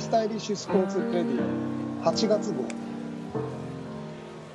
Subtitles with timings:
[0.00, 2.62] スタイリッシュスポーツプレディオ8月号。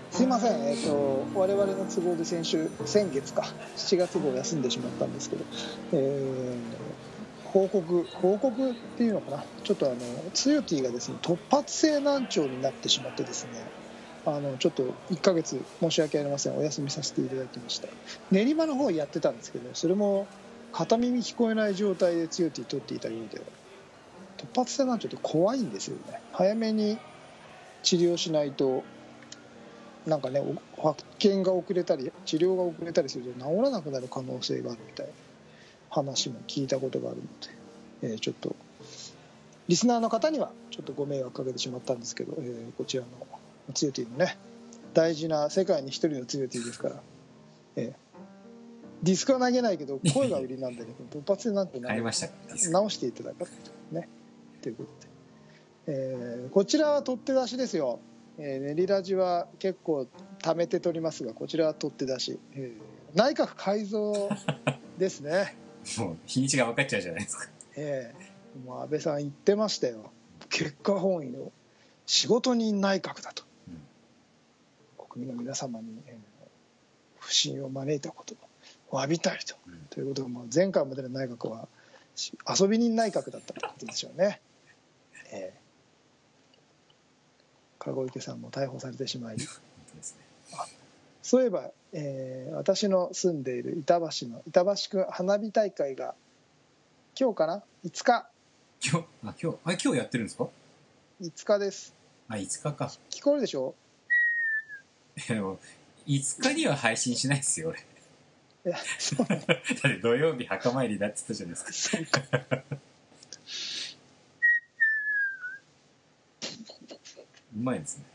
[0.10, 3.44] すいません、えーと、我々の都合で先週先月か。
[3.76, 5.44] 7月号休んでしまったんですけど、
[5.92, 9.44] えー、報告報告っていうのかな。
[9.64, 9.96] ちょっとあの
[10.34, 13.52] ツヨティがですね突発性難聴になってしまってですね。
[14.26, 16.58] あのちょっと1ヶ月申し訳ありません。
[16.58, 17.90] お休みさせていただきました。
[18.32, 20.26] 練馬の方やってたんですけどそれも
[20.72, 23.42] 片耳聞こえない状態でツヨティ取っていたようで。
[24.44, 26.22] 突発性難聴って怖いんですよね。
[26.32, 26.98] 早めに
[27.84, 28.84] 治療しないと
[30.06, 30.42] なんかね
[30.82, 35.12] 発見が遅れたり治療が遅れたりすると治らなくなる可能性があるみたいな
[35.90, 37.24] 話も聞いたことがあるの
[38.02, 38.56] で、えー、ちょっと
[39.68, 44.38] リスナーの方にはちょっとご迷惑かけてしまったんですけど、えー、こちらのツヨティのね
[44.94, 46.96] 大事な世界に一人のツヨティですから、
[47.78, 47.94] えー、
[49.04, 54.10] ディスクは投げないけど声が売りなんだけど突発性なんて直していただかないとね
[54.64, 55.08] ということで、
[55.88, 58.00] えー、こちらは取って出しですよ、
[58.38, 60.08] えー、練りラジは結構
[60.42, 64.30] 貯めて取りますがこちらは取って出し、えー、内閣改造
[64.98, 65.58] ですね。
[66.00, 67.50] もう日にちが分かっちゃうじゃないですか。
[67.76, 70.12] ええー、もう安倍さん言ってましたよ。
[70.50, 71.52] 結果本位の
[72.06, 76.16] 仕事人内閣だと、うん、国民の皆様に、えー、
[77.20, 78.36] 不信を招いたこと。
[78.94, 81.68] を詫びたいと、うん、ということで、まあ、前回までの内閣は
[82.60, 84.40] 遊び人内閣だったということでしょうね。
[85.32, 89.38] えー、籠池さんも逮捕されてしまい、
[91.22, 96.16] そういえば、えー、私の住んでいる板橋の板橋区花火大会が
[97.20, 98.28] 今日かな？5日
[98.86, 99.06] 今日？
[99.24, 99.58] あ今日？
[99.66, 100.48] あ今日やってるんですか
[101.22, 101.96] ？5日です。
[102.28, 103.76] あ5日か聞こえるでしょ？
[105.28, 105.60] でも
[106.08, 107.80] 5日には配信しないですよ俺。
[108.72, 112.64] だって土曜日墓参りだって言ったじゃないですか
[117.56, 118.06] うまいですね。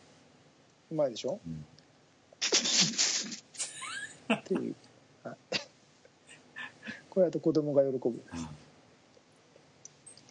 [0.90, 1.64] うまいでしょ、うん、
[4.36, 4.74] っていう、
[5.22, 5.36] はい、
[7.10, 8.22] これだと子供が喜ぶ、うん、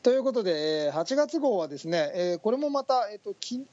[0.01, 3.65] ということで8月号はですね、えー、これもまた、えーと、き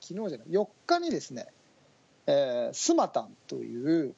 [0.00, 1.48] 昨日じゃない4日にですね
[2.26, 4.14] 「えー、スマタン」という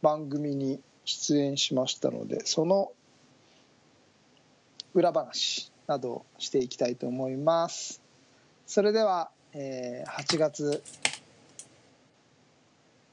[0.00, 2.92] 番組に出演しましたのでその
[4.94, 8.01] 裏話などしていきたいと思います
[8.72, 10.82] それでは、えー、8月。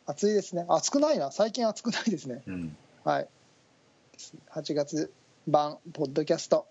[0.05, 0.65] 暑いですね。
[0.69, 1.33] 暑くないな。
[1.33, 3.27] 最近暑くないですね、うん、はい。
[4.53, 5.11] 8月
[5.49, 6.65] 版ポッドキャスト。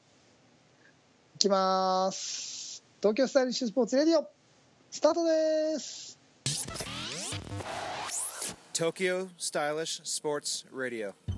[1.35, 2.83] いきます。
[3.03, 4.27] 東京スタイリッシュスポーツレディオ。
[4.91, 6.19] スタートです。
[8.73, 11.38] Tokyo Stylish Sports Radio こ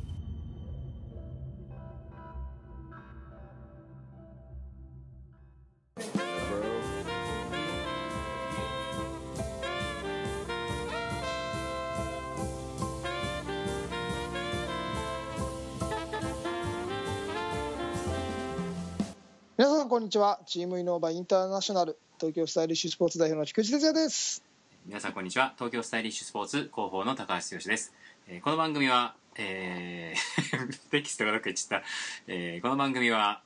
[20.10, 20.40] んにちは。
[20.44, 24.42] チームイノーバインターナショナル東京スタイリッシュスポーツ代表の菊池哲也です。
[24.84, 25.52] 皆さんこんにちは。
[25.56, 27.94] 東京スタイリッシュスポーツ広報の高橋剛です、
[28.26, 31.86] えー、この番組は、えー、 テキストがどっか言っちゃった、
[32.26, 33.40] えー、この番組は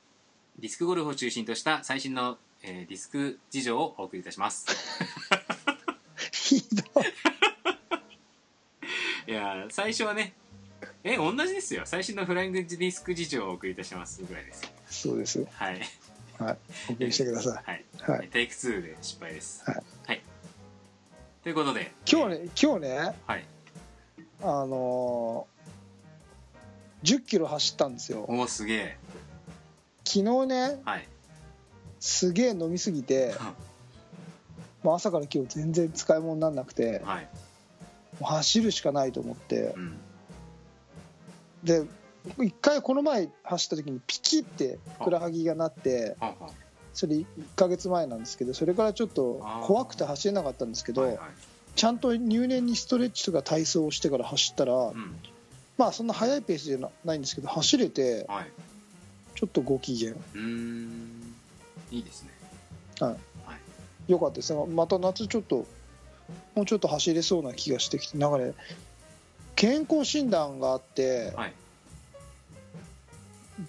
[0.57, 4.65] ディスクゴルフを中心とした最新の、えー、ディスク事情をお送りいたします。
[6.33, 6.81] ひど
[9.27, 9.31] い。
[9.31, 10.33] いや最初はね
[11.03, 11.83] え同じですよ。
[11.85, 15.81] 最新のフライングディスク事情をお送りいたしますぐらいですそうですはい
[16.37, 16.57] はい、
[16.89, 17.63] お送りしてください。
[17.63, 17.85] はい。
[18.19, 19.63] はい、テイク2で失敗です。
[19.65, 19.83] はい。
[20.07, 20.21] はい。
[21.43, 21.91] ということで。
[22.09, 23.45] 今日ね、今日ね、はい。
[24.41, 28.25] あのー、10キロ走ったんですよ。
[28.27, 28.97] おお、すげえ。
[30.03, 31.07] 昨日ね、はい。
[31.99, 33.33] すげえ飲みすぎて、
[34.83, 37.29] もう朝から今日全然使い物にならなくて、はい。
[38.21, 39.97] 走るしかないと思って、うん、
[41.63, 41.83] で
[42.39, 46.15] 一回この前走った時にピキってふくらはぎがなって
[46.93, 47.25] それ1
[47.55, 51.17] か月前なんですけどそれからちょっと怖くて走れなかったんですけど
[51.75, 54.91] ちゃんと入念にストレッチとか体操をしてから走ったら
[55.77, 58.27] まあそんな速いペースじゃないんですけど走れて
[59.35, 60.13] ちょっとご機嫌。
[61.91, 62.29] いいですね。
[63.01, 63.17] は
[64.07, 64.11] い。
[64.11, 64.53] よかったです。
[64.53, 65.65] また夏ちょっと
[66.55, 68.53] もうちょっと走れそうな気がしてきてなんかね
[69.55, 71.53] 健康診断があって、はい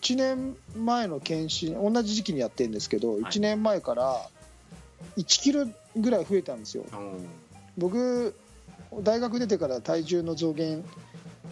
[0.00, 4.28] 1年前の検診同じ時期にやってるんですけど、はい、1年前から
[5.16, 5.66] 1キロ
[5.96, 6.84] ぐらい増えたんですよ。
[7.78, 8.34] 僕
[9.02, 10.84] 大学出てから体重の増減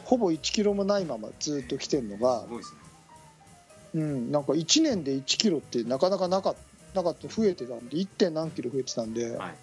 [0.05, 2.45] ほぼ1キロもないままずっと来てるのが、
[3.95, 6.57] うん、なんか1年で1キロってなかなかなかっ
[6.95, 8.07] なかった増えてたんで 1.
[8.07, 9.55] 点何キロ増えてたんで、はい。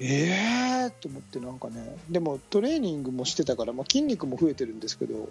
[0.00, 5.28] ええー、と思ってなんかねでもトレーニングもしてたから、まあ、筋肉も増えてるんですけどうん。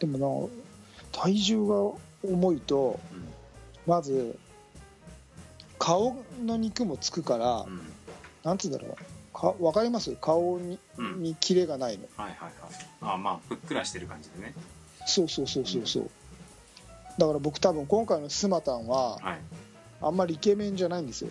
[0.00, 0.69] でもな
[1.12, 3.28] 体重が重いとうん
[3.86, 4.38] まず
[5.78, 7.80] 顔の肉もつくから、うん。
[8.44, 8.96] なんつうんだろう。
[9.32, 10.14] か分かります？
[10.20, 11.22] 顔に,、うん。
[11.22, 12.04] にキレがないの。
[12.16, 12.52] はいはいはい。
[13.00, 14.54] あまあふっくらしてる感じでね。
[15.06, 16.10] そうそうそうそうそう。
[17.18, 19.38] だから僕多分今回のスマタンははい。
[20.02, 21.30] あんまりイケメンじゃないんですよ。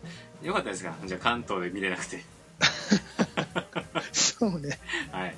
[0.42, 0.94] よかったですか？
[1.04, 2.24] じゃあ関東で見れなくて。
[4.12, 4.78] そうね。
[5.12, 5.36] はい。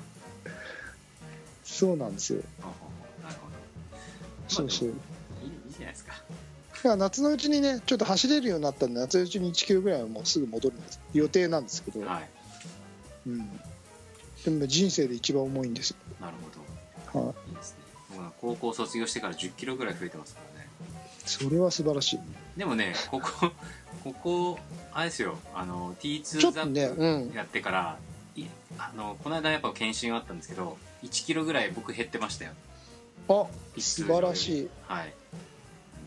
[1.65, 2.41] そうなんですよ
[4.53, 4.89] そうそう。
[4.89, 4.95] いい
[5.69, 6.13] じゃないですか。
[6.73, 10.99] だから夏のうちにねちょっと走れるようになったんで夏のうちに1キロぐらいはもうすぐ戻るんです。
[11.13, 12.29] 予定なんですけど、はい。
[13.27, 13.59] うん、
[14.43, 16.33] でも人生で一番重いんですよ、なる
[17.13, 17.25] ほど。
[17.25, 17.77] はい、いいですね。
[18.09, 20.67] 僕は高校卒業してから1 0キロぐらい増えてますからね。
[21.25, 22.19] それは素晴らしい。
[22.57, 23.51] でもねここ
[24.03, 24.59] ここ
[24.91, 25.37] あれですよ。
[25.55, 27.97] あの T2 ちょっとザップやってから、
[28.35, 28.45] い
[28.77, 32.51] あのこの間やっぱ検診あったんですけど1キロぐらい僕減ってましたよ
[33.29, 33.45] あ
[33.77, 34.69] 素晴らしい。
[34.87, 35.13] はい。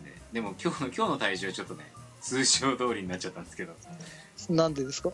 [0.04, 1.84] ででも今日の今日の体重はちょっとね
[2.20, 3.74] 通常通りになっちゃったんですけど。
[4.50, 5.10] なんでですか？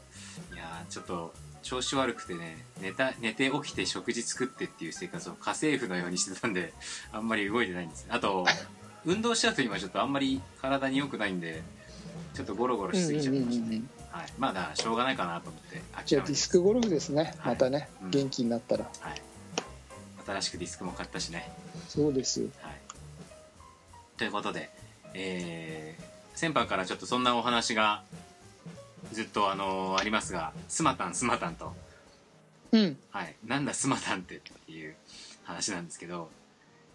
[0.52, 1.32] いやーちょっと
[1.62, 6.72] 調子悪くてね寝た寝て起きて食事作ってっていう生活を家政婦のようにしてたんで
[7.12, 8.44] あんまり動いてないんですあと
[9.04, 11.62] 運動した後にはちょっとあんまり体に良くないんで
[12.34, 15.82] ちょっとゴロゴロしすぎちゃってましたね、はい、まあだしょうがないかなと思って。
[16.04, 17.34] じゃあディスクゴルフですね。
[17.38, 17.54] はい。
[17.54, 18.10] またね、うん。
[18.10, 18.84] 元気になったら。
[19.00, 19.22] はい、
[20.32, 21.50] 新しくディスクも買ったしね。
[21.88, 22.40] そうです。
[22.40, 22.50] はい、
[24.16, 24.70] ということで、
[25.14, 28.02] えー、先輩からちょっとそんなお話が
[29.12, 31.74] ずっと、あのーありますがスマタンスマタンと、
[32.72, 32.96] うん。
[33.10, 34.94] はい、なんだスマタンってっていう
[35.44, 36.30] 話なんですけど、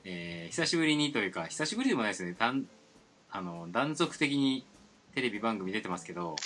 [0.03, 2.35] えー久しぶりにというか久しぶりでもないですね。
[2.37, 2.65] 断
[3.29, 4.65] あの断続的に
[5.13, 6.37] テレビ番組出てますけど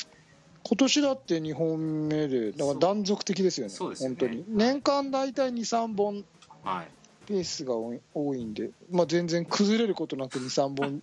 [0.63, 3.73] 今年だって2本目でだから断続的ですよね。
[3.73, 4.15] そうですよね。
[4.19, 4.45] 本当に。
[4.47, 6.25] 年間大体23本
[6.63, 6.87] はい。
[7.27, 11.01] ペースが多い多いんで、まあ、全然崩れることなく23本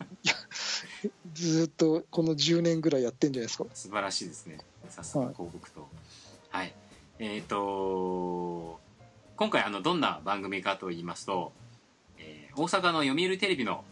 [1.33, 3.65] ずーっとこの10年ぐらいやってんじゃないですか。
[3.73, 4.59] 素晴らしいですね。
[4.89, 5.89] さすがはい広告と。
[6.51, 6.75] はい、
[7.19, 8.81] えっ、と
[9.37, 11.53] 今回あのどんな番組かと言いますと、
[12.19, 13.85] えー大阪の読売テレビの、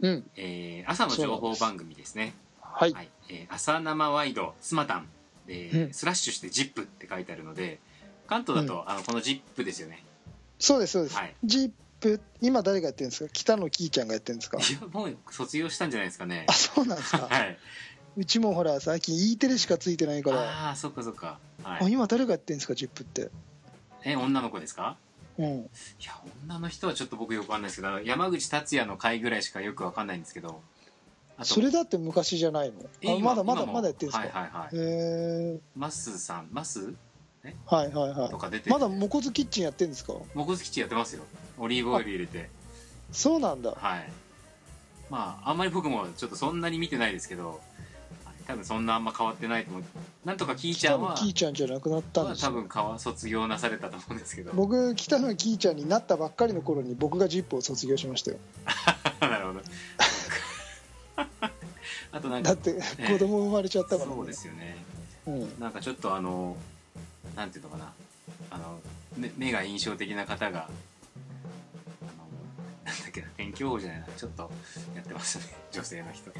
[0.00, 0.30] うん。
[0.34, 2.34] えー朝の情報番組ですね。
[2.60, 3.10] はい、はい。
[3.28, 5.08] えー朝生ワイドスマタン、
[5.46, 5.94] えーうん。
[5.94, 7.78] スラッシュして「ジップって書いてあるので
[8.26, 10.04] 関東だと、あのこの「ジップですよね
[10.60, 11.34] そうですそうです、はい。
[11.42, 11.70] ジッ
[12.00, 13.30] プ今誰がやってるんですか？
[13.32, 14.58] 北野キーちゃんがやってるんですか？
[14.58, 16.46] いやもう卒業したんじゃないですかね。
[16.48, 17.26] あそうなんですか？
[17.28, 17.58] はい、
[18.16, 20.68] うちもほら最近 E テレしかついてないから。
[20.68, 22.74] ああそっかそっか、はあい、今誰がやってるんですか？
[22.74, 23.30] ジップって。
[24.04, 24.96] え女の子ですか？
[25.38, 25.46] うん。
[25.46, 25.60] い
[26.04, 30.60] や女の人はちょっと僕よくわかんないですけど山口達也の回ぐらいしかよくわかんないんですけど。
[31.42, 32.72] それだって昔じゃない
[33.02, 33.14] の？
[33.14, 34.76] あまだまだまだやってるんですか、はいはいはい。
[34.76, 36.48] へえマスさん？
[36.52, 36.92] マス？
[37.66, 38.68] はいはいはとか出て。
[38.68, 40.14] いまだモコズキッチンやってるんですか？
[40.34, 41.22] モコズキッチンやってますよ。
[41.58, 42.50] オリーブオイル入れて。
[43.12, 43.72] そうなんだ。
[43.72, 44.12] はい。
[45.08, 47.60] まああんまり僕もちょっとそんなに見てないですけど
[48.24, 49.82] はい多分そんなあんま変わってないと思う。
[50.24, 54.52] なんとかキーちゃ北んは野キーちゃんじゃなくなったんです多分川卒業なされたと思うんですけど。
[54.54, 58.36] 僕北野キーちゃんになったばっかりの頃に僕がジップを卒業しましたよ。
[59.20, 59.60] なるほど。
[62.12, 62.74] あとなんかだって
[63.08, 64.14] 子供生まれちゃったから、ね。
[64.16, 64.76] そうですよね。
[65.26, 66.56] うん、なんかちょっとあの
[67.36, 67.92] なんていうのかな。
[68.50, 68.80] あの
[69.16, 70.68] 目目が印象的な方があの
[72.84, 74.06] なんだっけな天気予報じゃないな。
[74.16, 74.50] ちょっと
[74.94, 75.44] やってましたね。
[75.72, 76.30] 女性の人。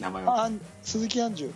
[0.00, 0.30] 名前を。
[0.30, 0.50] あ
[0.82, 1.54] 鈴木杏樹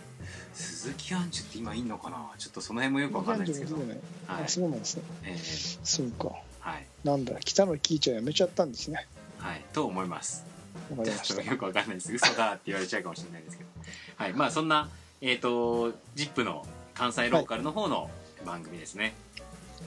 [0.53, 2.31] 鈴木杏樹って今いんのかな？
[2.37, 4.45] ちょっとその辺もよくわかんないんですけど、鈴木杏樹も出てないはい。
[4.45, 5.03] あそうなんですね。
[5.23, 6.35] えーそうか。
[6.59, 6.85] はい。
[7.03, 9.07] なんだ北野キーちゃんやめちゃったんですね。
[9.39, 9.65] はい。
[9.73, 10.45] と思います。
[10.91, 11.35] わかりました。
[11.35, 12.13] ちょっとよくわかんないです。
[12.13, 13.69] 嘘だって言われちゃうかもしれないですけど。
[14.17, 14.33] はい。
[14.33, 14.89] まあそんな
[15.21, 18.09] えっ、と ZIP の関西ローカルの方の
[18.45, 19.13] 番組ですね。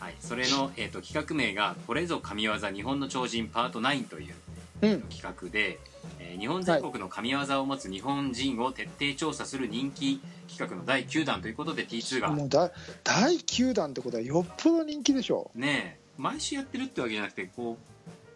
[0.00, 4.34] はい、それの、えー、と企画名が「これぞ神業日本の超人パート9」という
[4.82, 5.02] うん。
[5.02, 5.78] 企画で、
[6.18, 12.28] えー日本全国の神業を持つ日本人を徹底調査する人気企画の第9弾ということで T2 が。
[12.28, 12.72] もうだ
[13.04, 15.50] 第9弾ってことはよっぽど人気でしょ。
[15.54, 16.04] ねえ。
[16.18, 17.78] 毎週やってるってわけじゃなくてこ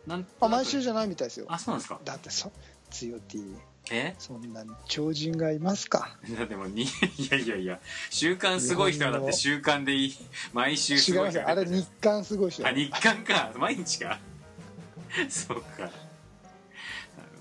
[0.06, 1.46] うなんあ毎週じじゃないみたいですよ。
[1.48, 2.00] あそうなんですか。
[2.04, 2.52] だってそ
[2.90, 3.44] 強 T
[3.90, 4.14] え？
[4.18, 6.16] そんなに超人がいますか？
[6.36, 6.86] だってもうに い
[7.30, 7.80] やいやいや
[8.10, 10.16] 週刊すごい人はだって週刊でいい
[10.52, 12.66] 毎週すごい人違いますあれ日刊すごい人。
[12.66, 13.52] あ日刊か。
[13.56, 14.18] 毎日か。
[15.28, 15.78] そうか。
[15.80, 15.92] なる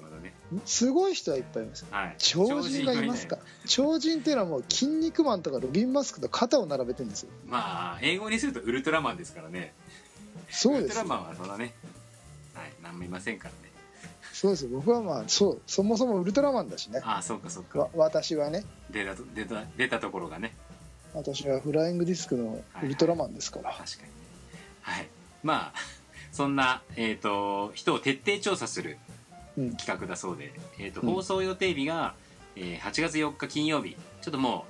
[0.02, 0.34] ほどね。
[0.66, 2.16] すごい人はいっぱいいますはい。
[2.18, 3.38] 超人がいますか？
[3.66, 7.30] 超人っていうのはもう「筋肉マン」とかロビン・マスクと肩を並べてるんですよ。
[7.46, 9.74] まあ英語にするとウルトラマンですからね。
[10.36, 11.06] ウルトラそうですよ。
[11.06, 11.74] マンはそんなね
[12.54, 13.67] はい何もいませんからね
[14.40, 14.68] そうです。
[14.68, 17.02] 僕はまあそうそもそもウルトラマンだしね。
[17.04, 17.80] ああそうかそうか。
[17.80, 18.64] わ私はね。
[18.92, 20.54] 出たと出た出たところがね。
[21.16, 24.10] 私はフライングディスクのウルトラマンですから、確かにね。
[24.82, 25.08] はい。
[25.42, 25.74] まあ
[26.32, 29.00] そんな、えー、と人を徹底調査する
[29.58, 29.76] うん。
[29.76, 31.14] 企画だそうで、えーとうん。
[31.16, 32.14] 放送予定日が、
[32.56, 33.98] えー8月4日金曜日。
[34.22, 34.68] ちょっとも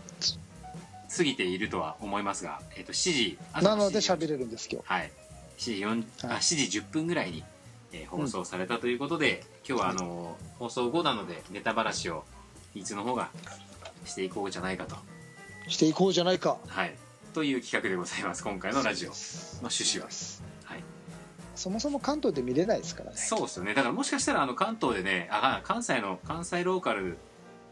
[1.11, 4.87] う過ぎているとは思いますが、えー、と7時朝なので7時喋れるんです今日。
[4.87, 5.11] はい。
[5.57, 6.37] 7時4あはい。
[6.37, 7.43] 7時10分ぐらいに、
[7.93, 12.23] えー放送されたということで、今日はあの放送後なのでネタばらしを
[12.75, 13.29] いつの方が
[14.05, 14.95] していこうじゃないかと。
[15.67, 16.57] していこうじゃないか。
[16.67, 16.95] はい。
[17.33, 19.09] という企画でございます今回のラジオ。
[19.09, 19.15] の
[19.61, 20.09] 趣旨は。
[20.63, 20.83] はい。
[21.55, 23.17] そもそも関東で見れないですからね。
[23.17, 23.73] そうですよね。
[23.73, 27.17] だからもしかしたらあの関東でねあ関西の関西ローカル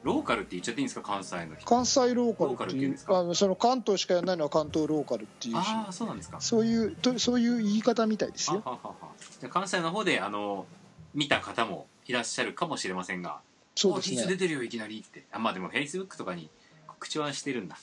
[0.06, 1.02] ローカルって言っちゃっていいんですか？
[1.02, 1.66] 関西の人。
[1.66, 5.54] 関西ローカルルっていうあのその関東しかやらないのは関東ローカルっていう。
[5.56, 6.40] しああそうなんですか。
[6.40, 8.62] そういうとそういう言い方みたいですよ。
[8.64, 10.68] ははは関西の方であの
[11.16, 13.40] 見た方もいらっしゃるかもしれませんが。
[13.76, 15.26] そうですあいつ出ねてるよいきなりって。
[15.32, 16.50] あまあでもフェイスブックとかに
[16.88, 17.78] 告知はしてるんだ。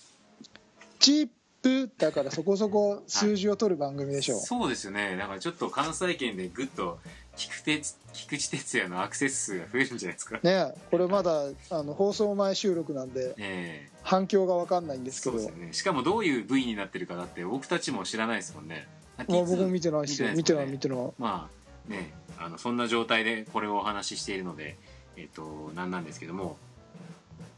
[1.01, 1.29] チッ
[1.61, 5.17] プだからそこそこ数字を取る番組でしょう、そうですよね。
[5.17, 6.99] だからちょっと関西圏でぐっと
[7.43, 10.39] 菊鉄菊池哲也のアクセス数が増えるんじゃないですか。
[10.43, 13.91] ねこれまだあの放送前収録なんでええ。
[14.03, 15.39] 反響が分かんないんですけど。
[15.39, 15.73] そうですよね。
[15.73, 18.87] しかもどういう部位になってるかだって僕たちも知らないですもんね。
[19.17, 20.29] あまあ、T2 僕も見てないですよ。
[20.35, 21.13] 見てない見見ててない。
[21.19, 21.49] ま
[21.89, 24.77] あねあのそんな状態でこれをお話ししているので
[25.17, 26.57] えっ、となんなんですけども。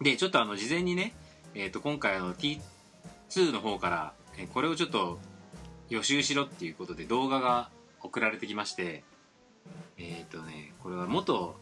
[0.00, 1.14] でちょっとあの事前にね、
[1.54, 5.18] えっと今回あの T2 の方からえこれをちょっと
[5.88, 7.68] 予習しろっていうことで動画が
[8.02, 9.02] 送られてきまして
[9.98, 11.54] えっ、とねこれは元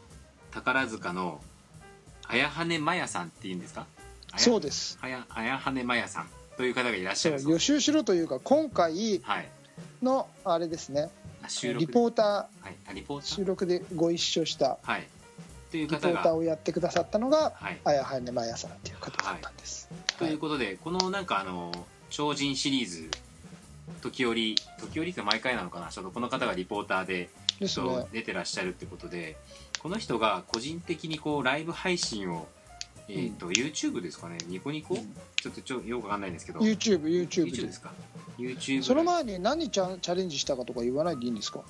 [0.51, 1.41] 宝塚の
[2.29, 3.87] 綾羽まやさんっていうんですか？
[4.37, 4.99] そうです。
[5.03, 9.49] あや綾羽まやさんという方がいらっしゃる予習しろというか今回はい。
[10.03, 11.11] のあれですね。
[11.43, 11.87] あ収録。
[11.87, 12.75] リポータはい。
[12.89, 13.29] あリポーター？
[13.29, 15.07] ー収録でご一緒したはい。
[15.71, 17.81] というリポーターをやってくださったのがはい。
[17.85, 21.73] 綾羽まやさんっていう方だったんです、ということでこのなんかあの
[22.11, 23.11] 超人シリーズ
[24.03, 25.89] 時折時折って毎回なのかな？
[25.89, 27.31] ちょっとこの方がリポーターで
[27.61, 27.87] ですね。
[27.87, 29.37] そう出てらっしゃるってことで
[29.79, 32.49] この人が個人的にこうライブ配信を
[33.09, 34.39] えーと YouTube ですかね。
[34.47, 35.17] ニコニコ、うん。
[35.37, 36.61] ちょっとちょよくわかんないんですけど。
[36.61, 37.93] YouTube YouTube YouTube でですか
[38.39, 41.61] ？YouTube その前に何チャチャレンジしたかとか言わないでいいんですか？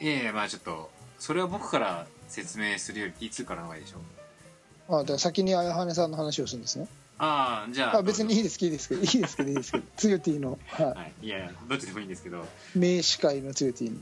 [0.00, 6.86] いやいやまあちょっとそれは僕から説明するより T2 からの方がいいでしょあだから先に綾羽さんの話をするんですね。
[7.18, 12.38] ああじゃああ別にいいですいいですけどいいですけどいいですけどつよティの、ははい、いやいやどっちでもいいんですけど。
[12.38, 13.98] い、名司会のつよティに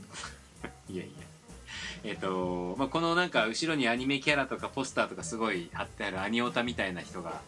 [0.89, 1.27] いやいや。
[2.03, 7.41] えっ、と、まあ、このなんか後ろにアニメキャラとかポスターとかすごい貼ってあるアニオタみたいな人が、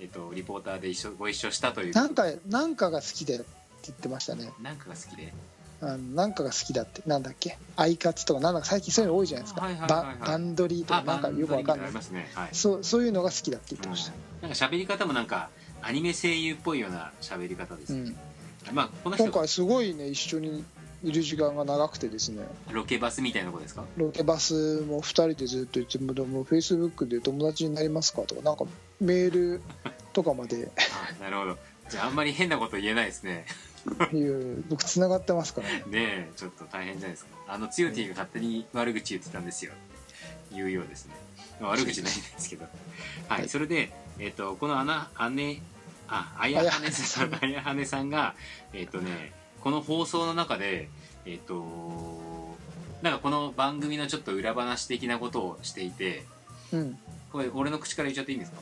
[0.00, 3.50] えっとリポーターで一緒ご一緒したというなんかなんかが好きだよって
[3.86, 4.52] 言ってましたね。
[4.62, 5.32] なんかが好きで。
[5.80, 7.02] あのなんかが好きだって。
[7.06, 7.58] なんだっけ。
[7.76, 10.18] アイカツとかなんだか最近そういうの多いじゃないですか、はいはいはいはい。
[10.18, 11.86] ババンドリーとかなんかよくわかんない。
[11.86, 12.30] ありますね。
[12.34, 15.50] はい、そうそういうのが好きだって言ってました、なんか喋り方もなんか
[15.82, 18.16] アニメ声優っぽいような喋り方です、うん。
[18.72, 19.24] まあこの人。
[19.24, 20.64] 今回すごいね一緒に
[21.04, 22.44] いる時間が長くてですね。
[22.72, 23.84] ロケバスみたいなことですか？
[23.96, 28.64] ロケバスも2人でずっと言ってもでもフェイスブックで友達になりますかとかなんか
[29.00, 29.60] メール
[30.12, 30.70] とかまで。
[31.20, 31.58] あなるほど。
[31.90, 33.44] じゃああんまり変なこと言えないですね。
[34.14, 35.68] いう僕つながってますから。
[35.68, 37.30] ね ねえちょっと大変じゃないですか。
[37.48, 39.72] あのつよティが勝手に悪口言ってたんですよ。
[40.52, 41.14] 言うようですね。
[41.60, 42.64] まあ悪口ないんですけど。
[43.28, 43.48] はい、はい。
[43.50, 45.60] それで、えっとこの穴姉
[46.08, 47.34] ああやはねさん。
[47.34, 48.34] あやはねさんが
[48.72, 49.32] えっ、とね
[49.64, 50.88] この放送の中で
[51.26, 51.64] えっ、と
[53.02, 56.24] なんかこの番組のちょっと裏話的なことをしていて
[56.72, 56.98] うん。
[57.32, 58.60] これ俺の口から言っちゃっていいんですか？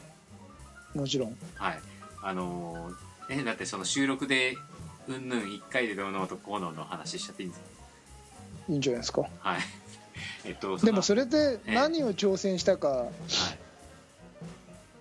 [0.95, 1.37] もちろん。
[1.57, 1.81] はい。
[2.23, 2.95] あのー
[3.41, 4.57] えだってその収録で
[5.09, 7.67] うんぬん1回でどうのとこうのの話しちゃっていいんですか？
[8.71, 9.23] いいんじゃないですか。
[9.41, 9.61] はい。
[10.47, 13.11] えっとでもそれれで何を挑戦したかはい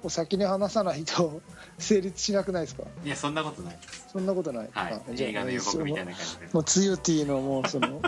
[0.03, 1.41] を先に話さないと
[1.79, 2.84] 成立しなくないですか？
[3.03, 3.79] いやそんなことない。
[4.12, 5.01] そんなことない、はい。
[5.17, 6.50] 映画の予告みたいな感じで。
[6.53, 8.01] もうつよティのもうその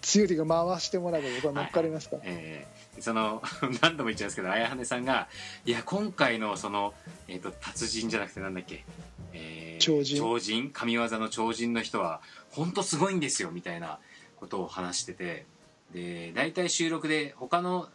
[0.00, 2.16] つよティが回してもらえば僕は乗っかりますか？
[2.16, 3.40] ら、えーその
[3.80, 5.28] 何度も言っちゃうんですけど綾羽さんが
[5.64, 6.92] いや今回のその、
[7.28, 8.84] えー、と達人じゃなくてなんだっけ、
[9.32, 10.18] えー超人？
[10.18, 10.70] 超人？
[10.70, 13.98] 神業の超人の人は本当すごいんですよみたいな
[14.36, 15.46] ことを話してて。
[15.94, 17.88] で大体収録で他の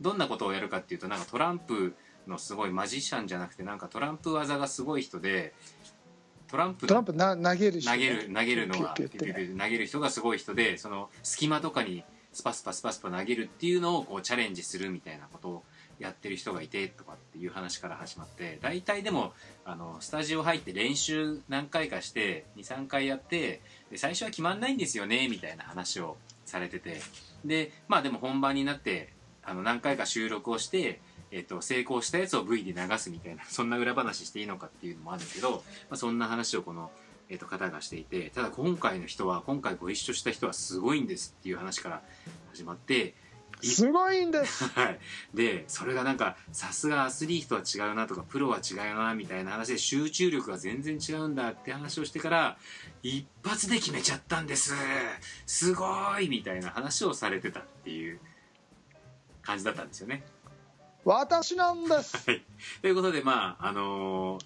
[0.00, 1.94] どんなことをやるかっていうとなんかトランプ
[2.30, 5.52] のすごいマジシャンじゃなくてなんかトランプ技がすごい人で
[6.48, 15.62] トランプのトランプな投げる人投げる投げるのが投げる人がすごい人でその隙間とかにスパスパスパスパ投げるっていうのをこうチャレンジするみたいなことを
[15.98, 19.32] やってる人がいてとかっていう話から始まって大体でも
[19.64, 23.60] あのスタジオ入って練習何回かして23回やって
[23.90, 27.00] で最初は決まんないんですよねみたいな話をされてて。
[27.44, 36.90] でまあでも本番になってあの何回か収録をして、えっと成功したやつを V で流すみたいな そんな裏話していいのかっていうのもあるんだけど、まあ、そんな話をこの、
[37.28, 42.02] えっと方がしていてただ今回の人は今回ご一緒した人はすごいんですっていう話から
[42.52, 43.14] 始まって
[43.62, 43.90] す。
[43.90, 44.64] ごいんです。
[44.74, 44.98] はい、
[45.34, 52.58] でそれがなんかさすがアスリートは違うなとかプロは違うなみたいな話で集中力が全然違うんだって話をしてから
[53.02, 54.74] 一発で決めちゃったんです。
[55.46, 58.20] すごいみたいな話をされてたっていう
[59.42, 60.24] 感じだったんですよね。
[61.04, 62.30] 私なんです。
[62.30, 62.42] はい、
[62.82, 64.44] ということでまああのー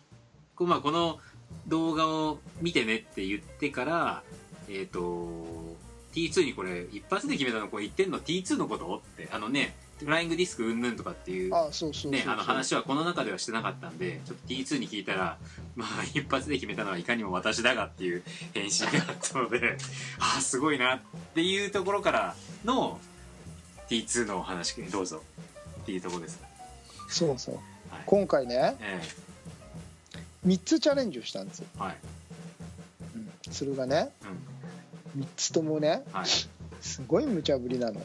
[0.54, 1.18] こまあ、この
[1.66, 4.22] 動画を見てねって言ってから
[4.68, 5.76] えっ、と
[6.14, 8.98] T2 にこれ一発で決めたのこれ言ってんの T2 のこと？
[8.98, 15.38] ってあのねフライングディスクうんぬんとかっていう話はこの中ではしてなかったんでちょっと T2 に聞いたら、
[15.76, 19.76] まあ、一発で決めたのはいかにも私だがっていう返信があったので
[20.18, 21.00] ああすごいなっ
[21.34, 22.34] ていうところから
[22.64, 22.98] の
[23.88, 25.22] T2 のお話どうぞ
[25.84, 26.40] っていうところです、
[27.08, 27.54] そうそう。
[27.90, 28.02] はい。
[28.06, 29.00] 今回ねえ
[30.46, 31.96] 3つチャレンジをしたんですよ、えはい。
[33.16, 33.52] うん。
[33.52, 34.10] それがね
[35.16, 35.22] うん。
[35.22, 36.26] 3つともねはい。
[36.80, 38.00] すごい無茶ぶりなの。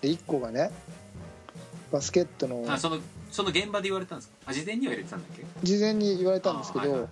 [0.00, 0.70] で1個がね
[1.92, 2.98] バスケットのあその
[3.30, 4.34] その現場で言われたんですか？
[4.46, 5.44] あ事前には入れてたんだっけ？
[5.62, 7.08] 事前に言われたんですけど、あはいはい。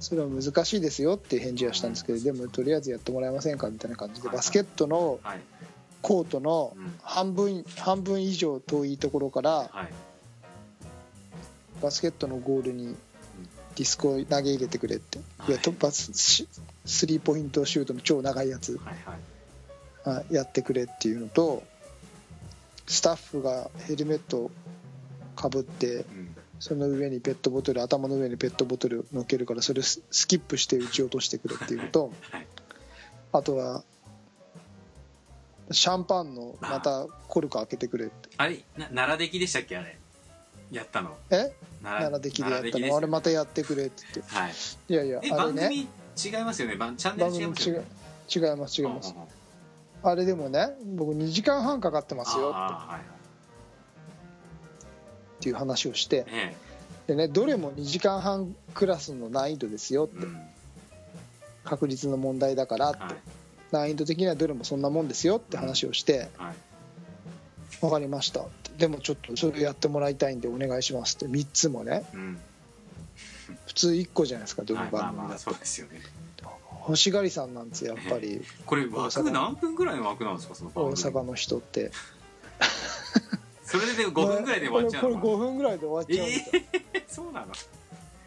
[0.00, 4.36] それは難しいですよって返事はしたんですけどでもとりあえずやってもらえませんかみたいな感じではいはい。
[4.38, 5.40] バスケットのはい
[6.04, 6.94] コートのうん。
[7.02, 9.92] 半分半分以上遠いところからはい。
[11.82, 12.94] バスケットのゴールに
[13.74, 15.18] ディスクを投げ入れてくれって。
[15.18, 15.22] い。
[15.50, 16.46] や突発し
[16.84, 18.76] スリーポイントシュートの超長いやつ。
[18.76, 19.18] はいはい。
[20.04, 21.62] あやってくれっていうのと
[22.86, 24.50] スタッフがヘルメット
[25.34, 26.36] かぶってうん。
[26.60, 32.46] その上にペットボトル頭の上にペットボトル乗っけるからそれをススキップして撃ち落としてくれっていうのとはい。
[33.32, 33.82] あとは
[35.70, 38.28] シャンパンのまたコルク開けてくれって。
[38.36, 39.98] あれな奈良出来でしたっけあれ？
[40.70, 41.16] やったの？
[41.30, 41.52] え？
[41.82, 42.96] 奈奈良的でやったの？
[42.96, 44.52] あれまたやってくれって言っはい。
[44.86, 45.60] ていやいやえあれね。
[45.62, 46.76] 番組違いますよね？
[46.76, 47.84] 番チャンネル番組違いますよね？
[48.34, 49.14] 違う違います違います。
[50.02, 53.04] あれでもね僕2時間半かかってますよあーはいっ
[55.40, 56.22] ていう話をして。
[56.22, 56.56] はいね
[57.06, 60.16] でねどれも2時間半クラスの難易度ですよって。
[60.20, 60.40] えうん。
[61.64, 62.98] 確率の問題だからって。
[62.98, 63.14] はい
[63.74, 66.54] 難易度的にはどれもそんなもんですよって話をしてはい
[67.82, 68.44] 「分かりました」
[68.78, 71.26] でもちょっとそれやってもらいたいんでお願いしますって。
[71.26, 72.04] 3つもね。
[72.12, 72.38] うん。
[73.66, 76.00] 普通1個じゃないですかどの番組だってまあそうですよね。
[76.86, 81.90] 欲しがりさんなんですよやっぱりこれ枠何分ぐらいの枠なんですかその番大組阪の人って。
[83.64, 87.54] それで5分ぐらいで終わっちゃうこれのこれ5分ぐらいで終わっちゃうんですよええそうなの？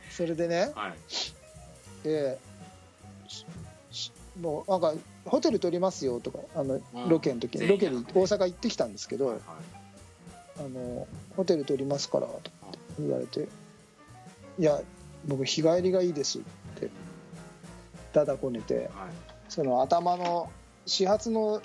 [0.10, 0.72] それでね。
[0.74, 2.48] はい
[4.42, 4.94] もうなんか
[5.26, 7.10] ホテル取りますよとかあのうん。
[7.10, 9.40] ロケの時にロケに大阪行ってきたんですけど、
[10.58, 12.42] あのホテル取りますからと
[13.00, 13.48] 言われて
[14.60, 14.82] 「いや
[15.28, 16.42] 僕日帰りがいいです」っ
[16.80, 16.90] て
[18.14, 18.88] だだこねてはい。
[19.50, 20.50] その頭の
[20.86, 21.62] 始発の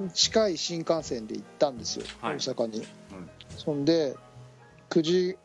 [0.00, 0.10] うん。
[0.14, 2.36] 近い新幹線で行ったんですよ、はい。
[2.36, 2.86] 大阪に、うん。
[3.58, 4.16] そんで
[4.88, 5.36] 9時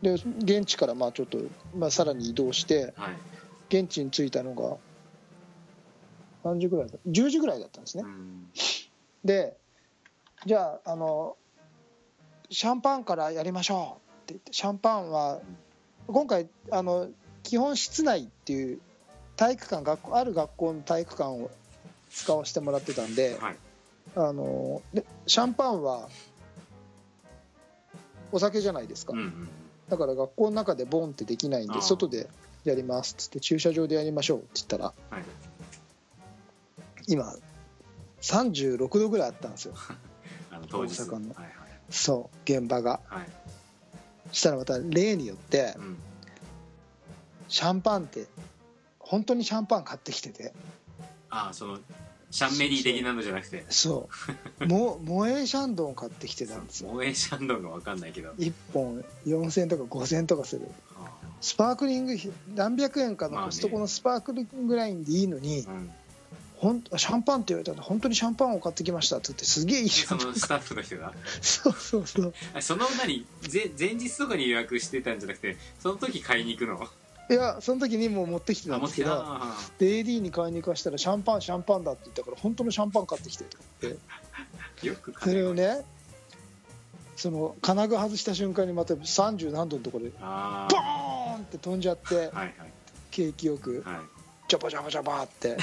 [0.00, 1.38] で現地からまあちょっと、
[1.76, 3.14] まあ、さらに移動してはい。
[3.68, 4.76] 現地に着いたのが
[6.48, 8.04] 何時ぐらいだ10時ぐらいだったんですね。
[8.04, 8.48] うん。
[9.24, 9.56] で
[10.46, 11.36] じゃああの
[12.50, 15.40] シャンパンからやりましょうって言ってシャンパンは
[16.06, 17.08] 今回あの
[17.42, 18.80] 基本室内っていう
[19.36, 21.50] 体育館学校ある学校の体育館を
[22.10, 23.56] 使わせてもらってたんではい。
[24.16, 26.08] あのでシャンパンは
[28.32, 29.48] お酒じゃないですか、うんうん
[29.88, 32.28] だから学校の中でボンってできないんで外で
[32.64, 35.22] やりますっつって駐車場でやりましょうって言ったらはい
[37.08, 37.34] 今
[38.20, 39.74] 36度ぐらいあったんですよ。
[40.52, 41.00] あの当日。
[41.00, 41.34] 大阪の。
[41.34, 41.54] はいはい。
[41.90, 43.00] そう現場が。
[43.06, 43.26] はい。
[44.30, 45.96] したらまた例によってうん。
[47.48, 48.26] シャンパンって
[48.98, 50.52] 本当にシャンパン買ってきてて。
[51.30, 51.78] ああその
[52.30, 53.64] シャンメリー的なのじゃなくて。
[53.70, 54.08] そ
[54.60, 54.66] う。
[54.68, 56.90] も萌えシャンドン買ってきてたんですよ。
[56.90, 58.32] 萌えシャンドンが分かんないけど。
[58.32, 60.68] 1本4000とか5000とかする。
[60.96, 65.90] あスパークリング費何百円かまあねのコストコのスパークリングラインでいいのに、あうん
[66.58, 71.12] ほんシャンパンって言われたら本当にシャンパンを買ってきましたって言ってすげえいいシャそンパンのスタッフの人が？
[71.40, 72.34] そうそうそう。
[72.54, 76.86] あその何ぜ前日とかに予約してたんじゃなくてその時買いに行くの？
[77.30, 83.48] いやその時にもう持ってきてたんですけどあで AD に買いに行かしたらシャンパンシャンパンだって言ったから本当のシャンパン買ってきてっ
[83.80, 83.86] て。
[83.86, 83.96] ー
[84.88, 85.84] よくそれをね
[87.16, 92.54] その金具外した瞬間にまた30何度のところであボーンって飛んじゃってあはいはい。
[93.10, 93.96] 景気よくはい。
[94.48, 95.56] ジャバジャバジャバって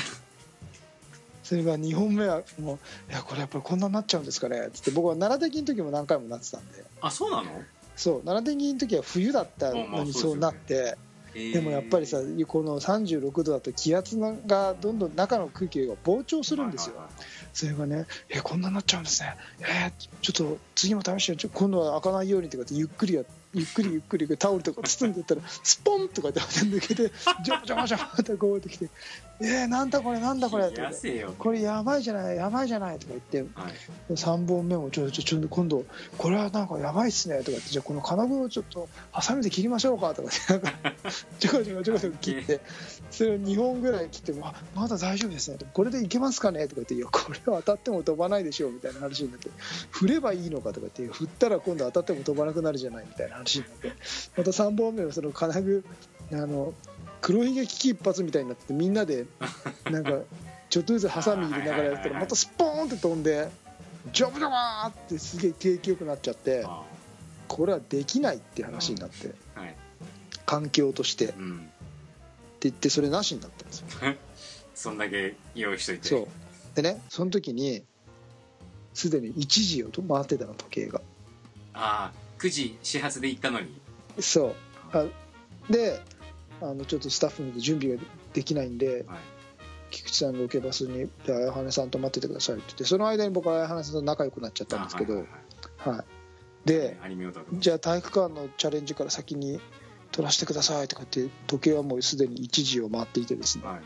[1.45, 2.79] それが2本目はもう
[3.12, 6.84] 「いやこれやっぱりこんなになっちゃうんですかね」っつって僕は奈良的の時も何回もなってたんで。
[7.01, 7.62] あそうなの？
[7.95, 10.97] そう奈良的の時は冬だったのにそうなって
[11.34, 16.95] でもやっぱりさこの36度だと気圧がどんどん中の空気が膨張するんですよ。
[17.53, 19.36] それがね「えこんなになっちゃうんですね。
[19.60, 23.23] えー、ちょっと次も試して今度は開かないように」ってゆっくりや
[23.55, 27.09] ゆっくりゆっくりタオルとか包んでったらスポンとかって抜けて
[27.43, 28.89] ジャバジャバジャバってこうやってきて
[29.39, 30.69] 「えー、なんだこれなんだこれ」
[31.39, 35.85] これやばいじゃないやばいじゃない」とか言って、はい、3本目もちょちょちょ今度
[36.17, 40.93] これはなんかやばいっすねとか言ってじゃあこの金具をちょっとハサミで切りましょうかとかってなんか
[41.39, 42.59] ちょこちょこちょこちょこ切って
[43.09, 49.49] それを2本ぐらい切っても「まだ大丈夫ですね」これでいけますかねとか言って「いやこれは当たっても飛ばないでしょ」みたいな話になって
[49.91, 53.93] 振ればいいのかとかって振ったら今度当たっても飛ばなくなるじゃないみたいな話になって
[54.38, 55.86] また3本目はその金具
[56.31, 56.73] あの
[57.21, 59.25] 黒ひげ危機一髪みたいになっててみんなで
[59.89, 60.19] なんか
[60.69, 63.49] ちょっとずつハサミ入れながらやったらまたスポーンって飛んで
[64.12, 66.65] ジョブジョバーってすげえ景気よくなっちゃって
[67.47, 69.34] これはできないって話になって
[70.45, 71.34] 環境として。
[72.55, 73.88] って言ってそれなしになったんですよ。
[74.73, 76.08] そんだけ用意しといて。
[76.08, 76.27] そう。
[76.75, 77.84] でねその時に
[78.93, 81.01] すでに1時を回ってたの時計が。
[81.73, 83.82] ああ9時始発で行ったのに。
[84.19, 84.56] そう。
[84.91, 85.06] あ
[85.69, 86.02] で
[86.62, 88.02] あのちょっとスタッフの準備が
[88.34, 89.19] できないんで、はい、
[89.91, 95.26] 菊池さんのロケバスに「綾羽さんと待っててください」って言ってその間に僕は綾羽さんと仲良くなっちゃったんですけど
[95.78, 96.04] は
[96.65, 96.98] い、で
[97.54, 99.60] じゃあ体育館のチャレンジから先に
[100.12, 103.82] 取らせてくださいとかって時計はもうすでに1時を回っていてですね、はい、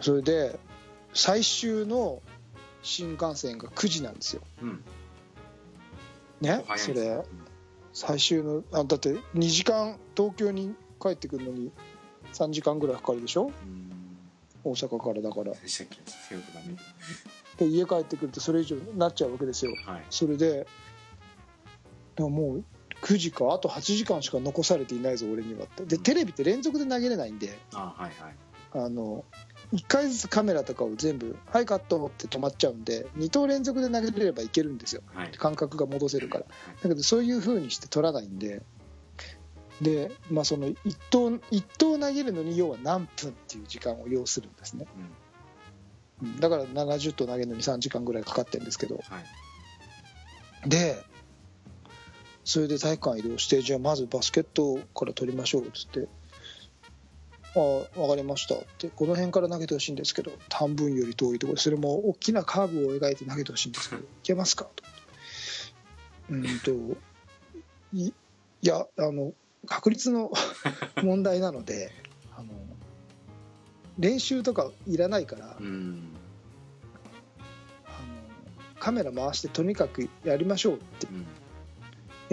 [0.00, 0.58] それで
[1.14, 2.20] 最終の
[2.82, 4.84] 新幹線が9時なんですよ、うん、
[6.42, 7.22] ねそれ。
[7.94, 11.70] 最終のあだって2時間東京に帰ってくるのに
[12.32, 13.50] 3時間ぐらいかかるでしょ？
[14.64, 15.52] 大阪からだから。
[17.58, 20.66] で家帰ってくるとそれ以上になっちゃうわけですよ、はい、それで
[22.18, 22.64] もう
[23.02, 25.84] 9時かあと8時間しか残されていないぞ俺にはって。
[25.84, 27.58] でテレビって連続で投げれないんで。
[27.74, 29.24] あ、はいはい、あの
[29.72, 36.44] 1回ずつカメラとかを全部「はいカット」って止まっちゃうんで2投連続で投げれればいけるんですよ、はい、感覚が戻せるから。
[36.44, 38.62] だけどそういうふうにして取らないんで。
[39.80, 40.76] で、まあ、その1
[41.10, 44.86] 投 ,1 投投げるのに要は何分っていう時間を要するんですね、
[46.22, 49.02] うん、だから70投投げるのに3時間ぐらいかかってるんですけど、は
[50.66, 51.02] い、で
[52.44, 56.06] それで体育館移動してじゃあまずバスケットから取りましょうっつって
[57.54, 57.58] あ
[57.94, 58.54] 分かりました。
[58.54, 64.64] ってこの辺から投げてほしいんですけど半分より遠いところそれも大きなカーブを描いて投げてほしいんですけどいけますか？
[64.64, 64.82] と。
[66.30, 66.70] うんと
[67.92, 68.12] い
[68.62, 69.32] やあの
[69.66, 70.32] 確率の
[71.02, 71.92] 問題なので
[72.36, 72.48] あの
[73.98, 75.98] 練習とかいらないから、あの
[78.78, 81.06] カメラ回してとにかくやりましょうって。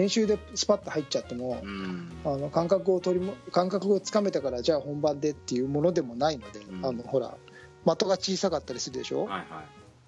[0.00, 7.36] 練習でスパッと入っちゃっても、うん、あの感覚を取りも感覚をつかめたからじゃあ本番でっていうものでもないので、うん、あのほら
[7.84, 9.62] 的が小さかったりするでしょ、はいは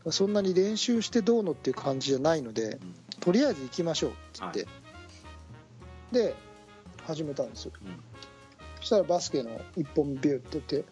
[0.07, 4.15] い、そんなに練習してどうのっていう感じじゃないので、うん、とりあえず行きましょうっ
[4.53, 6.35] てって、はい、で
[7.07, 7.73] 始めたんですよ、
[8.81, 10.85] そしたらバスケの1本ビューってって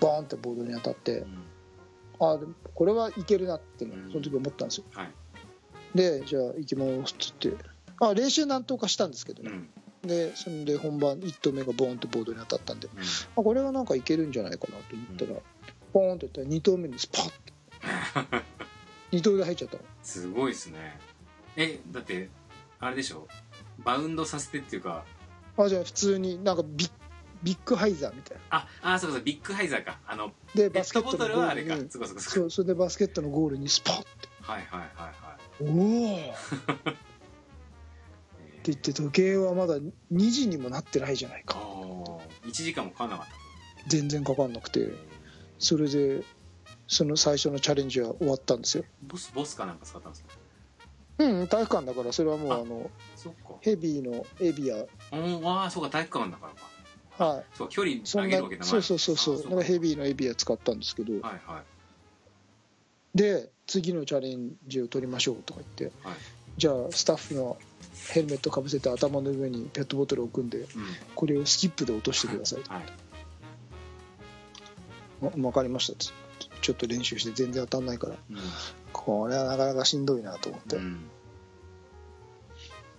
[0.00, 1.24] バーンってボードに当たって、
[2.18, 2.38] ああ
[2.74, 5.10] これはいけるなってその時思ったんですよ、はい、
[5.94, 9.50] でじゃあ行きますっつってあ練習何投かしたんですけどね、
[10.02, 13.04] うん、でそんで本番1投目がボーンとボードに当たったんで、うん、あ
[13.42, 15.40] これはなんかいけるんじゃないかなと思ったら、うん、
[15.92, 17.52] ボーンといったら2投目にスパッて。
[19.12, 19.82] 2投で入っちゃったの。
[20.02, 20.98] すごいですね。
[21.56, 22.30] えだって
[22.78, 23.26] あれでしょ？
[23.84, 25.04] バウンドさせてっていうか。
[25.56, 26.90] あじゃあ普通になんかビッ
[27.42, 28.42] ビッグハイザーみたいな。
[28.50, 29.98] ああそうそうビッグハイザーか。
[30.06, 34.06] あのでバスケットのゴールにそうそれでバスケットのゴールにスポッて。
[34.42, 36.34] はいはいはいはいおお
[38.66, 41.58] 言って時計はまだ2時にもなってないじゃないか。
[42.44, 43.32] 1時間もかかんなかった。
[43.88, 44.92] 全然かかんなくて。
[45.58, 46.22] それで
[46.86, 48.84] その最初のチャレンジは終わったんですよ。
[49.02, 50.30] ボスボスかなんか使ったんですか？
[51.18, 52.12] うん体育館だから。
[52.12, 52.90] それはもうあの
[53.60, 54.76] ヘビーのエビア。
[54.76, 57.24] うんああそうか体育館だからか。
[57.24, 57.44] はい。
[57.54, 59.42] そう距離上げるわけだそうそうそうそう。
[59.42, 59.54] だか。
[59.56, 61.12] らヘビーのエビア使ったんですけど。
[61.14, 61.64] はいはい。
[63.12, 66.14] で次のチャレンジを取りましょうとか言って、はい、
[66.56, 67.56] じゃあスタッフの
[68.08, 70.66] ヘルメットかぶせて頭の上にペットボトルを置くんで、うん、
[71.14, 72.62] これをスキップで落としてください。
[72.62, 72.80] と、は
[75.32, 75.98] い、分かりました。
[76.62, 78.38] ちょっと練習して全然当たんないから、うん、
[78.92, 81.00] これはなかなかしんどいなと思って、うん、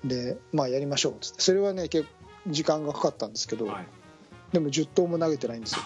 [0.05, 1.13] でまあやりましょう。
[1.13, 2.09] っつってそれはね結構
[2.47, 3.85] 時間がかかったんですけど、はい、
[4.51, 5.81] でも10投も投げてないんですよ。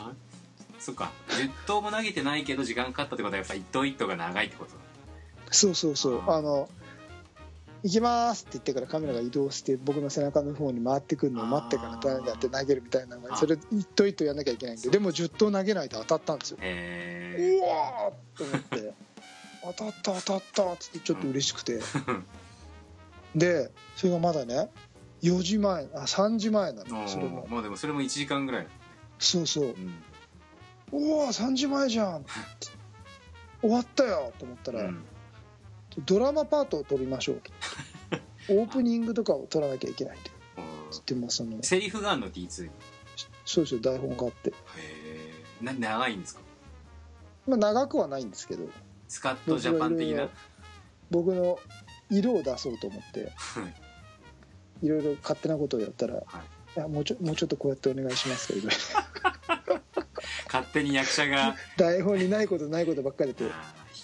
[0.79, 1.11] そっか。
[1.29, 4.77] 10投も投げてないけど時間かかったってことはやっぱ一投一投が長いってことだ。
[5.51, 6.21] そうそうそう。
[6.27, 6.69] あの
[7.85, 16.57] 行きますって言ってからカメラが移動して僕の背中の方に回ってくるのを待ってからあーやって投げるみたいなのそれ一投一投やんなきゃいけないんででも10投投げないと当たったんですよ。
[16.61, 18.93] へうわーと思って
[19.61, 21.79] 当たった当たったっつってちょっと嬉しくて。
[23.35, 24.71] でそれがまだね
[25.21, 27.45] 4時前あ3時前なえのそれも。
[27.45, 28.67] もうでもそれも1時間ぐらい。
[29.19, 29.75] そうそう。
[30.91, 31.05] うん。
[31.07, 32.25] うわ3時前じゃん
[33.61, 35.05] 終わったよと思ったら、うん
[36.05, 37.41] ドラマパートを撮りましょう。
[37.41, 37.51] と
[38.53, 40.31] オープニングとかを撮らなきゃいけないって
[40.91, 42.69] 言ってもそのセリフがあるの？T2 へ
[43.45, 43.81] そうですよ。
[43.81, 45.31] 台本があって、え
[45.63, 46.41] な長いんですか？
[47.47, 48.67] まあ、長くはないんですけど。
[49.07, 50.29] スカットジャパン的な？
[51.11, 51.59] 僕の
[52.09, 53.31] 色を出そうと思って。
[54.81, 54.87] い。
[54.89, 56.25] ろいろ勝手なことをやったら、はい。
[56.77, 59.81] いやもうちょもうちょっとこうやってお願いしますとか言われて
[60.47, 61.55] 勝手に役者が。
[61.77, 63.45] 台本にないことないことばっかりで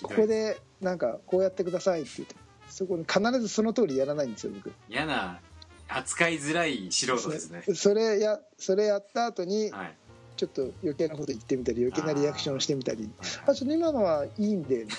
[0.02, 2.36] ここでなんかこうやってくださいって言って
[2.70, 4.74] そこに必ずその通りやらないんですよ僕。
[4.90, 5.40] 嫌な
[5.88, 7.64] 扱いづらい素人ですね。
[7.76, 9.96] それやそれやった後にはい。
[10.38, 13.04] ちょっと余計なこと言ってみたり余計なリアクションをしてみたり。
[13.04, 13.44] はい。
[13.52, 14.98] あちょっと今のはいいんでみたい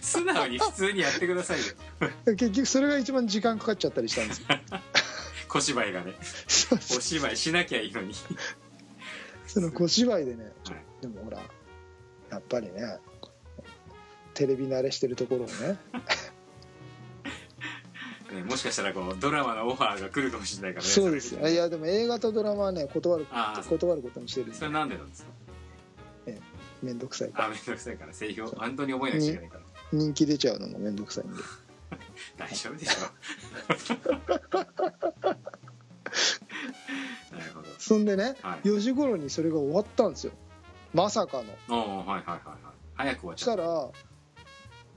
[0.00, 1.64] 素直に普通にやってくださいよ。
[2.26, 4.46] な結局それが一番時間かかっちゃったりしたんですよ。
[5.48, 6.14] 小芝居がね。
[6.70, 8.14] お芝居しなきゃいいのに。
[9.46, 11.02] その小芝居でねはい。
[11.02, 11.38] でもほら
[12.30, 12.98] やっぱりね
[14.38, 15.52] テレビ慣れしてるところをね。
[18.32, 21.34] ねもしかしたらこうドラマのオファーが来るかもしれないからねそうです。
[21.34, 23.26] よいやでも映画とドラマはね断る
[23.68, 24.54] 断ることにしてるんで。
[24.54, 25.30] それなんでなんですか？
[26.82, 27.30] 面倒くさい。
[27.32, 28.12] からあめんどくさいから。
[28.12, 29.64] 製品を本当に覚えなきゃいけないから。
[29.92, 31.42] 人気出ちゃうのも面倒くさいんで。
[32.38, 33.00] 大丈夫でしょ。
[37.36, 37.68] なるほど。
[37.78, 38.68] そんでねはい。
[38.68, 40.32] 4時頃にそれが終わったんですよ。
[40.94, 41.52] まさかの。
[41.76, 42.38] はいはいはいはい。
[42.94, 43.88] 早く終わっそしちゃったら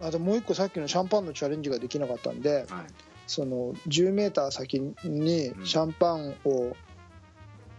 [0.02, 2.86] あともう一個さっきのシャンパンのチャレンジができなかったんではい。
[3.28, 5.66] その 10m 先にうん。
[5.66, 6.76] シャンパンを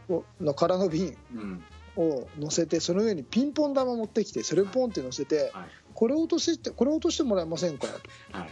[0.09, 1.65] をの空の瓶うん。
[1.95, 5.65] を乗せてその上にピンポン玉持ってきてそれをポンって乗せてはい。
[5.95, 8.39] これ落としてこれ落としてもらえませんかと。
[8.39, 8.47] は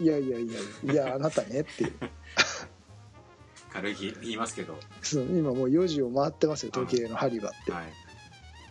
[0.00, 0.04] い。
[0.04, 1.92] いやいやいやいやあなたねっていう。
[3.72, 4.76] 軽い言いますけど。
[5.02, 7.72] そう今もう4時を回ってますよ時計の針がって。
[7.72, 7.84] はい。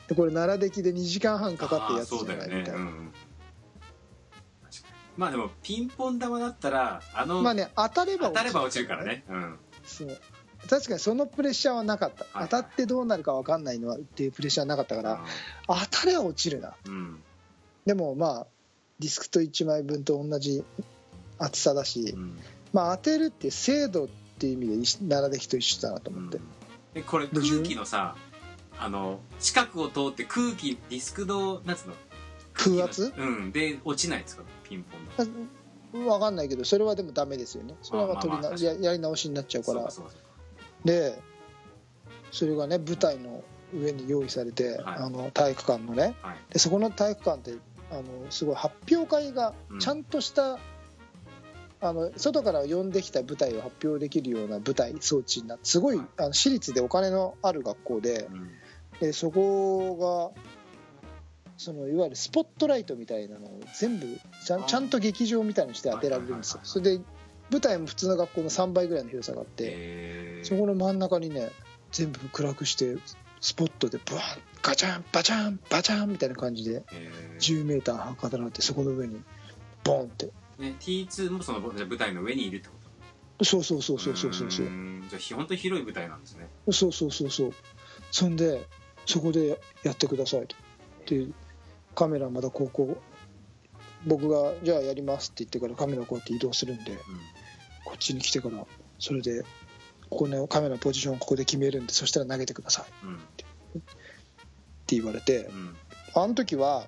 [0.07, 2.91] でこれ奈良出来で2時間半かかってやつじゃないみたいな、
[5.17, 9.23] まあでもピンポン玉だったらあのまあね当たれば当たれば落ちるからね。
[9.29, 9.59] うん。
[9.85, 10.19] そう。
[10.69, 15.23] 確かにそのプレッシャーはなかった、はい当たってどうなるか分かんないのはっていうプレッシャーはなかったから
[15.67, 16.73] 当たれば落ちるな。
[16.85, 17.21] うん。
[17.85, 18.47] でもまあ
[18.99, 20.63] ディスクと1枚分と同じ
[21.37, 22.39] 厚さだし、うん。
[22.71, 24.07] まあ当てるっていう精度っ
[24.39, 26.39] ていう意味で一奈良出来と一緒だなと思って、
[26.93, 28.15] でこれで空気のさ
[28.79, 31.93] あの近くを通って空気ディスクのなんつうの？
[32.53, 33.13] 空圧？
[33.17, 33.51] うん。
[33.51, 34.43] で落ちないですか？
[34.73, 35.49] ピンポン。
[35.93, 37.75] の分かんないけどそれはでもダメですよね。
[37.81, 39.87] それは取りな、ややり直しになっちゃうから。
[40.83, 41.21] で
[42.31, 44.81] それがね舞台の上に用意されて、はい。
[44.97, 46.15] あの体育館のね。
[46.21, 46.37] はい。
[46.49, 47.59] でそこの体育館って
[47.91, 49.79] あのすごい発表会がうん。
[49.79, 50.57] ちゃんとした、
[51.79, 56.07] あの外から呼んできた舞台を発表できるような舞台装置になってすごいはい。
[56.17, 58.49] あの私立でお金のある学校でうん。
[58.99, 60.41] でそこが
[61.57, 66.57] そのいわゆるスポットライトみたいなのを全部ちゃんちゃんと劇場みたいにして当てられるんですよ。
[66.57, 67.03] はいそれで
[67.51, 71.51] 舞台も普通の学校の3倍ぐらいの広さがあってそこの真ん中にね
[71.91, 72.95] 全部暗くして
[73.41, 74.23] スポットでブワン
[74.61, 77.81] ガチャンバチャンバチャンみたいな感じでへー。
[77.83, 79.21] 10m 測られてそこの上に
[79.83, 80.31] ボンって。
[80.57, 82.73] ね T2 もその舞台の上にいるってこ
[83.37, 83.45] と？
[83.45, 84.67] そうそうそうそうそうそうそう。
[85.09, 86.47] じゃ本当に広い舞台なんですね。
[86.71, 87.53] そうそうそうそう。
[88.09, 88.65] そんで
[89.05, 90.55] そこでやってくださいと。
[91.05, 91.27] で
[91.95, 92.97] カメラまだこうこう
[94.05, 96.97] 僕がじゃあやりますって言ってからカメラこうやって移動するんで
[97.85, 98.65] こっちに来てから
[98.99, 99.43] それで
[100.09, 103.09] ここのカメラのポジションをここで決めるんでそしたら投げてくださいっうん。
[103.09, 103.19] うん
[104.85, 105.75] て言われてうん。
[106.15, 106.87] あの時は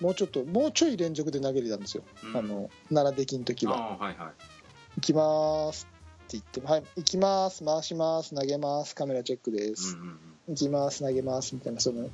[0.00, 2.36] もうちょっともうちょい連続で投げれたんですよ、うん。
[2.36, 3.96] あの奈良出来の時は。
[3.96, 4.34] はいはい
[4.96, 5.88] 「行きます」
[6.24, 10.18] って言って「はい行きます回します投げますカメラチェックです」うんうんうん。
[10.48, 12.10] 行きます投げますみたいなその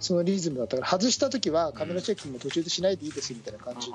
[0.00, 3.94] そのリズムだったから外した時はカメラチェックも途中でしないでいいですみたいな感じに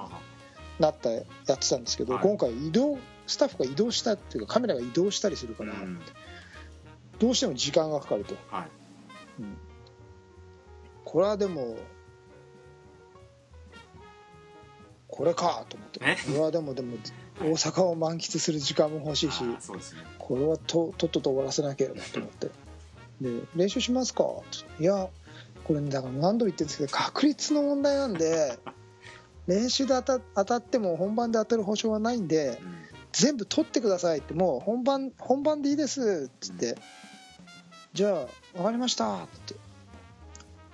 [0.80, 1.26] なったやっ
[1.58, 6.00] てたんですけど、はい今回移動スタッフが移動したっていうかカメラが移動したりするから、うん。
[7.20, 8.68] どうしても時間がかかると、はい。
[9.42, 9.58] うん。
[11.06, 11.78] これはでも
[15.08, 16.00] これかと思って。
[16.02, 16.16] え？
[16.26, 16.98] これはでもでも
[17.40, 19.44] 大阪を満喫する時間も欲しいし
[20.18, 22.50] これはととっとと終わらせなきゃなと思って。
[23.22, 24.24] で「練習しますか?」
[24.80, 25.08] いや
[25.70, 28.58] これねだから何度も言ってるんですけど確率の問題なんで
[29.46, 36.78] 練習で当た当たっても本番で当たる保証はないんでうん全部取ってくださいってもう本番本番でいいですっつって、
[37.92, 39.56] じゃあ分かりましたって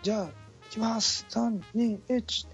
[0.04, 0.32] じゃあ行
[0.70, 2.46] きます321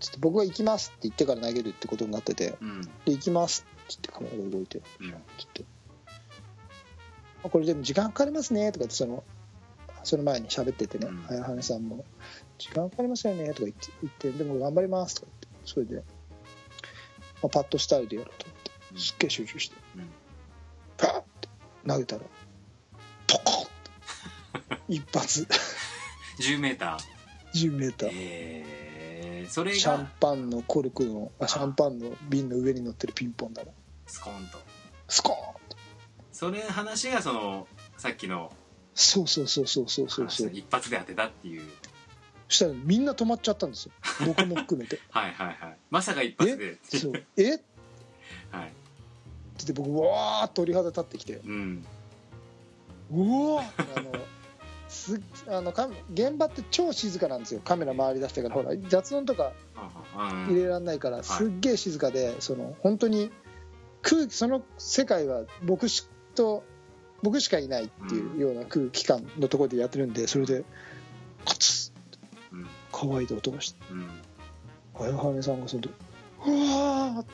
[0.00, 2.82] つって僕が行きますって言ってから投げるってことになっててうん。
[2.82, 5.14] で行きますっつってカメラが動いてうん。
[7.48, 9.22] これでも時間かかりますねとかってその
[10.04, 11.22] その前に喋っててねうん。
[11.22, 12.04] 早羽さんも
[12.58, 16.02] 「時間かかりますよね」とか言って言って「でも頑張ります」とか言ってそれで、ま
[17.44, 18.58] あ、パッドスタイルでやろうと思っ
[18.94, 20.08] てすっげえ集中してうん。
[20.96, 21.48] パーって
[21.86, 22.22] 投げたら
[23.26, 23.72] ポコンって
[24.88, 25.46] 一発。
[26.38, 27.14] 10メーター。
[27.54, 33.68] 10m えー、それシャンがパンのコルクのあシャンパンの瓶の上に乗ってるピンポン玉
[34.06, 34.58] スコーンと。
[35.08, 35.76] スコーンって。
[36.32, 38.52] それ話がそのさっきの
[38.94, 40.24] そうそうそうそうそうそう。
[40.26, 41.62] 話そう一発で当てたっていう。
[42.48, 43.92] そしたらみんな止まっちゃったんですよ。
[44.26, 45.00] 僕も含めて。
[45.10, 45.76] はいはいはい。
[45.90, 46.78] まさか一発で。
[46.92, 46.98] え？
[46.98, 47.12] そう。
[47.36, 47.50] え？
[47.50, 47.60] はい。
[48.52, 51.40] 言って僕わーっと鳥肌立ってきて。
[51.44, 51.84] うん。
[53.12, 54.12] うおあの
[54.88, 57.60] すあのカメ現場って超静かなんですよ。
[57.64, 58.54] カメラ回り出してから。
[58.54, 59.52] ほら雑音とか
[60.14, 63.30] 入れられないからすっげえ静かでその本当に
[64.02, 66.64] 空気その世界は僕しと
[67.24, 70.62] 僕しかいないっていうような空気感のところでやってるんでそれで
[71.46, 71.90] カツ
[72.52, 74.06] ッうん乾いた音がしてうん。
[74.92, 75.92] 早羽さんがその時
[76.46, 77.30] うわーって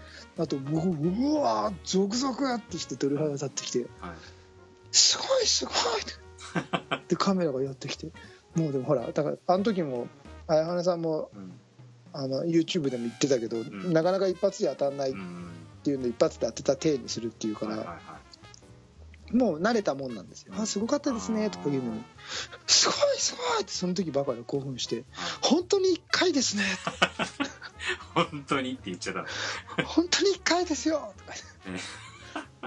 [0.42, 4.10] あと僕うわーゾクゾクってして鳥肌立ってきてはい。
[4.90, 8.06] すごいすごいって でカメラが寄ってきて
[8.54, 10.08] もうでもほらだからあの時も
[10.46, 11.52] 綾羽さんもうん。
[12.14, 13.92] あの YouTube でも言ってたけど、ん。
[13.92, 15.50] なかなか一発で当たんないっうん
[15.84, 18.00] ていうの一発で当てた体にするっていうから、
[19.32, 22.04] もう慣れたもんなんですよ「あすごかったですね」とか言うのに
[22.66, 25.04] 「すごいすごい!」ってその時ばかり興奮して
[25.42, 26.64] 「本当に1回ですね」
[28.14, 29.20] 本当にって言っちゃった。
[29.20, 29.26] の
[29.88, 31.32] 「本当に1回ですよ」とか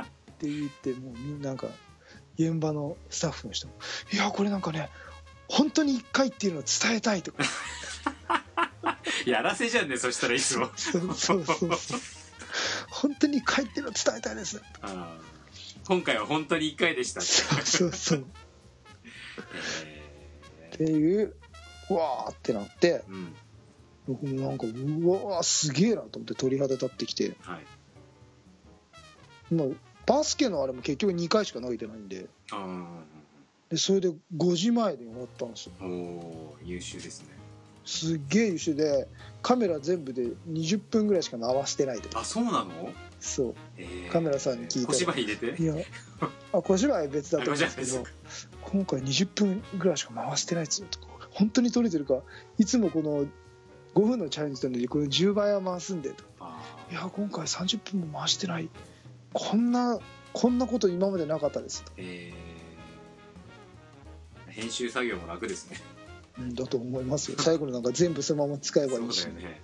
[0.01, 0.05] っ
[0.39, 1.67] て言ってもうみんななんか
[2.37, 3.73] 現場のスタッフの人も
[4.11, 4.89] 「いやこれなんかね
[5.47, 7.43] 本当に1回っていうのを伝えたい」とか。
[9.25, 10.71] やらせじゃんねそしたらいつも。
[10.75, 11.99] そうそうそうそう。
[12.89, 14.61] 本当に1回っていうのを伝えたいです。
[14.81, 15.30] あー
[15.87, 18.25] 今回は本当に1回でしたそうそうそう。
[20.61, 21.35] えっていう
[21.89, 23.35] うわーってなってーうん。
[24.07, 24.69] 僕もなんかう
[25.27, 27.35] わーすげえなと思って鳥肌立ってきて。
[27.41, 29.53] はい。
[29.53, 29.67] まあ
[30.05, 32.27] バスケのあれも結局2回しか投げてないんで。
[33.69, 35.73] でそれで5時前で終わったんですよ。
[35.81, 37.40] お優秀ですね
[37.91, 39.07] すっげえ優秀で
[39.41, 42.17] カメラ全部で20分ぐらいしか回してないと。
[42.17, 43.55] あそうなの、そう。
[43.77, 44.07] え。
[44.07, 45.61] ーカメラさんに聞いたら小芝居入れて？
[45.61, 45.75] いや
[46.53, 48.07] あ小芝居は別だと思うんですけあど
[48.61, 52.21] 今回20分ぐらいしか回してないですよとか本当に撮れてるか
[52.57, 53.25] いつもこの
[53.93, 56.23] 5分のチャレンジなのにこれ10倍は回すんでと。
[56.39, 58.69] あいや今回30分も回してない。
[59.33, 59.99] こんな
[60.33, 62.33] こんなこと今までなかったですと、ーえ。
[64.49, 65.77] ー編集作業も楽ですね。
[65.79, 65.90] うん、
[66.53, 67.37] だと思いますよ。
[67.39, 69.61] 最後のなんか全部そのまま使えばそいういし、ね、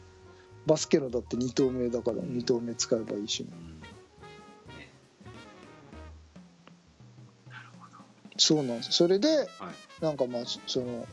[0.65, 2.37] バスケのだって2投目だからうん。
[2.37, 3.79] 2投目使えばいいし、うん。
[3.79, 3.87] ね。
[8.37, 8.91] そうなんです。
[8.91, 9.47] それではい。
[10.01, 11.07] なんかまあその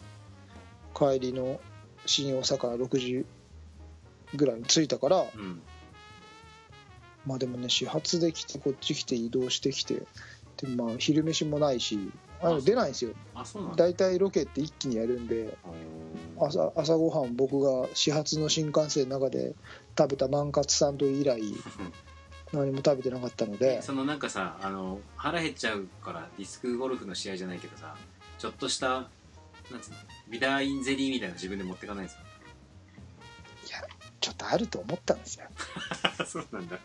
[0.94, 1.60] 帰りの
[2.06, 3.26] 新大阪6時
[4.34, 5.62] ぐらいに着いたからうん。
[7.26, 10.02] まあでもね始発で来てこっち来て移動してきて
[10.56, 12.10] でまあ昼飯もないし
[12.44, 13.12] あのあ出ないんですよ。
[13.76, 15.56] 大体ロケって一気にやるんで
[16.38, 19.54] 朝朝ごはん僕が始発の新幹線の中で
[19.96, 21.40] 食べた万勝サンド以来
[22.52, 23.82] 何も食べてなかったので。
[23.82, 27.96] そのなんかさあの腹減っちゃうからディスクゴルフの試合じゃないけどさ
[28.38, 29.08] ちょっとした
[29.70, 29.96] なんつうの
[30.28, 32.18] ビターインゼリーみたいなの自分で持ってかないんです
[34.24, 35.44] ちょっとあると思ったんですよ。
[36.16, 36.76] か そうなんだ。
[36.76, 36.78] あ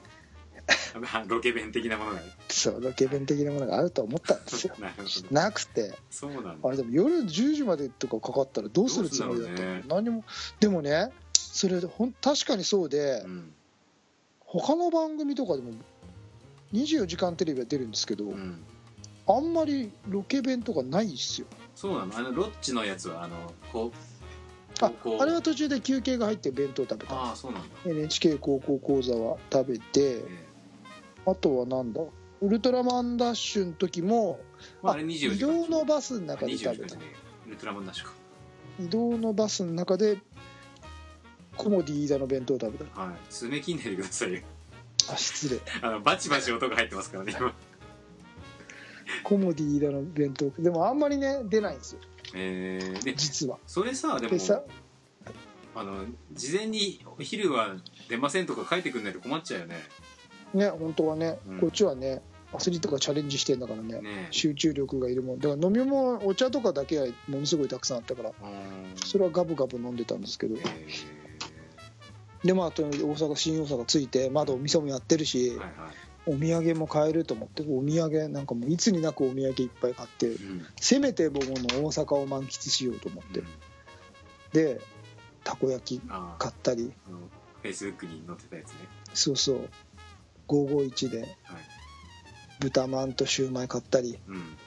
[1.27, 4.75] ロケ弁的なものがねそうロケ弁的なものがあると思ったんですよ。
[4.79, 5.35] なるほど。
[5.35, 5.93] なくて。
[6.09, 6.55] そうなんだ。
[6.61, 9.83] あれでも夜10時までとかかかったらどうするつもりだったの、ね。
[9.87, 10.23] 何も。
[10.59, 13.53] でもねそれほん確かにそうで、うん。
[14.39, 15.71] 他の番組とかでも
[16.73, 18.63] 24時間テレビは出るんですけど、うん。
[19.27, 21.47] あんまりロケ弁とかないっすよ。
[21.75, 22.17] そうなの？
[22.17, 24.09] あのロッチのやつはあのこう
[24.81, 30.48] ああれは途中で休憩が入って弁当食べたああそうなんだ、NHK 高校講座は食べてえ
[31.29, 32.01] あとはなんだ？
[32.41, 36.95] ウルトラマンダッシュの時もえまあ、あれ24移動のバスの中で24食べた。
[36.95, 38.13] ねえウルトラマンダッシュか。
[38.79, 40.17] 移動のバスの中で
[41.57, 43.01] コモディ飯田の弁当を食べた。
[43.01, 43.15] はい。
[43.29, 44.39] 爪切んないでくださいよ。
[45.11, 45.59] あ失礼。
[45.81, 47.53] あのバチバチ音が入ってますからね今。
[49.23, 50.49] コモディーだの弁当。
[50.61, 51.99] でもあんまりね出ないんですよ。
[52.35, 53.57] えー、で実は。
[53.67, 54.37] それさでも
[55.75, 57.75] あの事前にお昼は
[58.07, 59.75] 出ませんとか書いてくんないと困っちゃうよね
[60.53, 61.59] ね本当はね、うん。
[61.59, 62.21] こっちはね
[62.51, 64.27] アスリートがチャレンジしてんだからねね。
[64.31, 65.39] 集中力がいるもん。
[65.39, 68.31] だから飲み物お茶とかだけはものすごいたくさんあったから
[69.05, 70.55] それはガブガブ飲んでたんですけど。
[70.57, 70.87] え
[72.43, 75.69] でまあと大阪新大阪着いてまだお店もやってるし、ーはいはい。
[76.25, 80.65] お土産も買えると思ってお土産なんかもういつになくお土産いっぱい買ってうん。
[80.79, 83.39] せめて僕の大阪を満喫しようと思って。
[83.41, 83.45] うん。
[84.53, 84.79] で
[85.43, 86.01] たこ焼き
[86.37, 86.93] 買ったり。
[87.61, 88.77] フェイスブックに載ってたやつね。
[89.13, 89.69] そうそう
[90.49, 91.29] 551ではい。
[92.59, 94.57] 豚まんとシューマイ買ったりうん。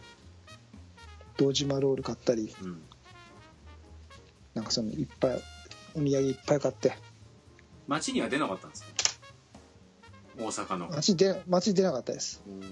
[1.36, 2.82] 堂島ロール買ったりうん。
[4.54, 5.42] なんかそのいっぱい
[5.94, 6.92] お土産いっぱい買って。
[7.88, 8.88] 街には出なかったんですか？
[10.38, 10.88] 大阪の。
[10.88, 12.42] 街出街出なかったです。
[12.46, 12.62] うん。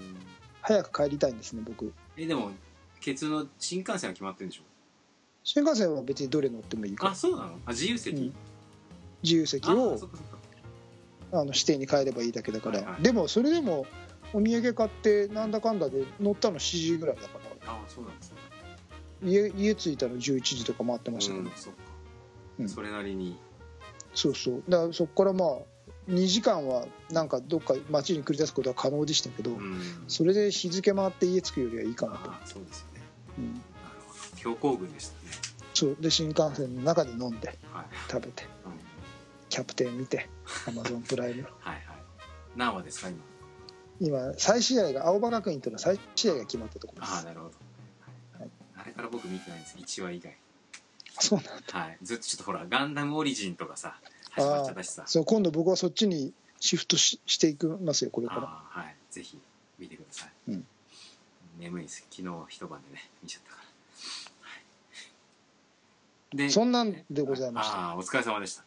[0.61, 1.93] 早く帰りたいんですね僕。
[2.17, 2.51] えでも
[2.99, 4.63] ケツの新幹線は決まってるんでしょ？
[5.43, 7.11] 新幹線は別にどれ乗ってもいいから。
[7.11, 7.59] あそうなの？
[7.65, 8.33] あ自由席、うん。
[9.23, 9.99] 自由席あを
[11.31, 13.03] あの指定に帰ればいいだけだから、はいはい。
[13.03, 13.85] でもそれでも
[14.33, 17.71] お土産買ってなんだかんだで乗ったの7時ぐらいだから。
[17.73, 18.37] あそうなんですね。
[19.23, 21.71] 家家着いたの11時とか回ってましたけど、うんそ
[22.59, 22.69] うん。
[22.69, 23.37] それなりに。
[24.13, 24.63] そうそう。
[24.67, 25.49] だからそこからまあ
[26.09, 29.79] 2時間はなんかどっか街に繰り出すことは可能でしたけど、うん。
[30.07, 33.01] それで日付回って家着くよりはいいかなと、あそうですよね。
[33.37, 33.61] うん、なる
[34.07, 34.37] ほど。
[34.37, 35.31] 強行軍でしたね。
[35.73, 35.97] そう。
[35.99, 38.43] で新幹線の中で飲んではい、食べて。
[38.65, 38.71] うん、
[39.51, 40.29] キャプテン見て
[40.65, 41.43] アマゾンプライム。
[41.59, 41.83] はいはい。
[42.55, 43.19] 何話ですか今？
[43.99, 47.13] 今再試合が青葉学院との再試合が決まったところです。
[47.13, 47.53] ああなるほど、
[48.39, 48.49] はい。
[48.77, 49.77] あれから僕見てないんです。
[49.77, 50.37] 1話以外。
[51.19, 51.79] そうなんだ。
[51.79, 51.97] はい。
[52.01, 53.99] ずっとちょっとほらガンダムオリジンとかさ
[54.31, 55.03] 始まっちゃったしさ。
[55.05, 58.43] そう今度僕はそっちにシフトししていきますよこれから。
[58.43, 58.95] ああはい。
[59.09, 59.37] ぜひ
[59.77, 60.67] 見てください、うん。
[61.59, 62.07] 眠いです。
[62.09, 64.55] 昨日一晩でね見ちゃったから、は
[66.33, 67.77] い、でそんなんでございました。
[67.77, 68.63] ああお疲れ様でした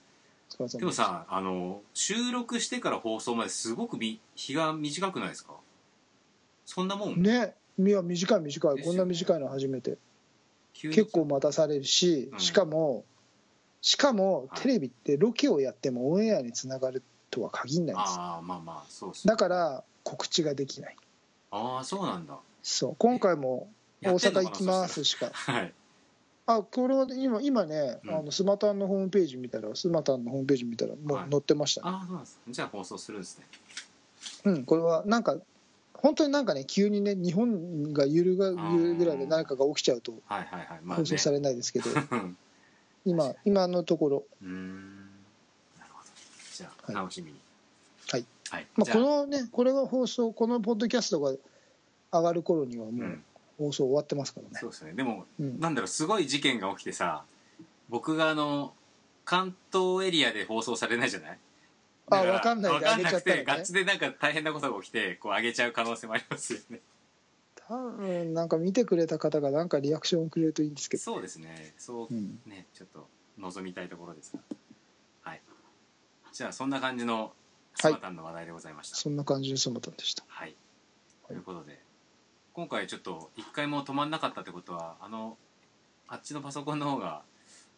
[0.78, 5.55] でもさあの収録してから放送まですごくみ日が短くないですか？
[6.64, 7.55] そんなもん、ね。
[7.78, 8.74] いや短い短い。
[8.76, 8.82] ね。
[8.82, 9.98] こんな短いの初めて。
[10.72, 12.38] 結構待たされるしうん。
[12.40, 13.05] しかも
[13.80, 14.61] しかもはい。
[14.61, 18.18] テレビってロケをやってもオンエアにつながるとは限らないんです。
[18.18, 20.96] ああまあまあそうっすだから告知ができない。
[21.50, 22.38] ああそうなんだ。
[22.62, 22.96] そう。
[22.98, 23.68] 今回も
[24.02, 25.30] 大阪行きますしか。
[25.32, 25.74] はい
[26.47, 28.14] あこれは今今ね、うん。
[28.14, 31.30] あのスマタンのホームページ見たらスマタンのホームページ見たらもうはい。
[31.30, 33.47] 載ってましたね、ああそうなんですじゃあ放送するんですね。
[34.45, 35.36] うんこれはなんか
[35.95, 40.12] 本当になんかね急にね日本が揺るがるぐらいで何かが起きちゃうと
[40.86, 42.36] 放送されないですけど、う ん
[43.07, 44.97] 今今のところ、うーん。
[45.78, 46.11] なるほど。
[46.55, 46.95] じゃあ、はい。
[46.95, 47.38] 楽しみに。
[48.11, 48.66] はい、はい。
[48.76, 51.34] まあ、じゃこのねこれが放送このポッドキャストが
[52.12, 53.24] 上がる頃にはもううん
[53.59, 54.52] 放送終わってますからね。
[54.55, 54.92] そうですね。
[54.92, 55.61] でも、うん。
[55.61, 57.24] なんだろうすごい事件が起きてさ
[57.88, 58.72] 僕があの
[59.24, 61.38] 関東エリアで放送されないじゃない？
[62.11, 63.20] あだらわかんないでね。
[63.22, 66.80] てガッチでなんか大変なことが起きてこう上げちゃう可能性もありますよね。
[67.66, 71.72] 多分なんか見てくれた方がなんかリアクションをくれるといいんですけど、そうですね。
[71.78, 73.07] そううん、ねちょっと
[73.38, 74.40] 望みたいところですが。
[75.22, 75.40] はい。
[76.32, 77.32] じゃあそんな感じの
[77.74, 78.96] スマタンの話題でございました。
[78.96, 80.24] そんな感じでスマタンでした。
[80.28, 80.55] はい、
[81.26, 81.80] ということで
[82.55, 85.36] 今回ちょっと一回も止まんなかったってことはあの
[86.09, 87.22] あっちのパソコンの方が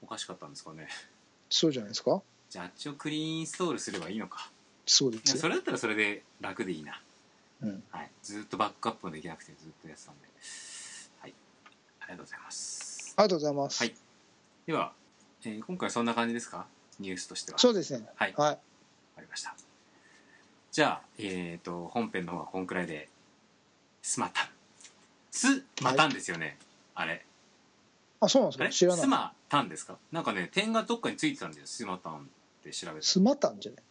[0.03, 0.89] おかしかったんですかね。
[1.49, 2.21] そうじゃないですか？
[2.51, 4.51] じゃああっちをクリーンインストールすればいいのか。
[4.85, 7.01] そうですよ、それだったらそれで楽でいいな、
[7.63, 10.29] うん、はい、ずっとバックアップもできなくてずっとやってたんで。
[11.21, 11.35] はい。
[12.01, 13.15] ありがとうございます。
[13.17, 13.95] ありがとうございます、はい。
[14.67, 14.93] では、
[15.45, 16.67] えー今回そんな感じですか？
[17.01, 17.59] ニュースとしては。
[17.59, 18.07] そうですね。
[18.15, 18.35] はい。
[18.37, 18.51] はい。
[18.51, 18.55] わ
[19.17, 19.55] かりました。
[20.71, 23.09] じゃあえっ、と本編の方はこんくらいで
[24.03, 24.47] スマタン
[25.37, 26.59] スマタンですよね、
[26.95, 27.25] あれ。
[28.21, 28.69] あそうなんですあれ？
[28.71, 29.01] か知らない。
[29.03, 29.99] スマタンですか？
[30.13, 31.67] なんかね点がどっかについてたんだよ。
[31.67, 32.19] スマタンっ
[32.65, 33.83] て調べてスマタンじゃない？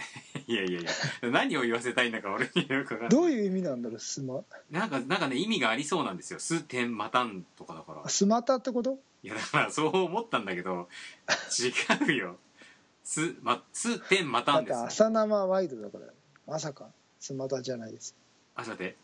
[0.52, 0.90] いやいやいや。
[1.30, 3.08] 何を言わせたいんだか俺によくわかんない。
[3.10, 4.00] どういう意味なんだろう？
[4.00, 6.40] スマなんかなんかね意味がありそうなんですよ。
[6.40, 8.02] ス点マタンとかだから。
[8.04, 8.98] あスマタってこと？
[9.22, 10.88] いやだからそう思ったんだけど
[12.08, 12.36] 違うよ。
[13.04, 16.06] スまス点マタだってンです朝生ワイドだから。
[16.46, 16.88] まさか
[17.20, 18.16] スマタじゃないです
[18.56, 18.96] あさて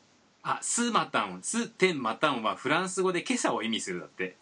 [0.49, 4.37] あスマタンス点マタンはフランス語で今朝を意味するだって。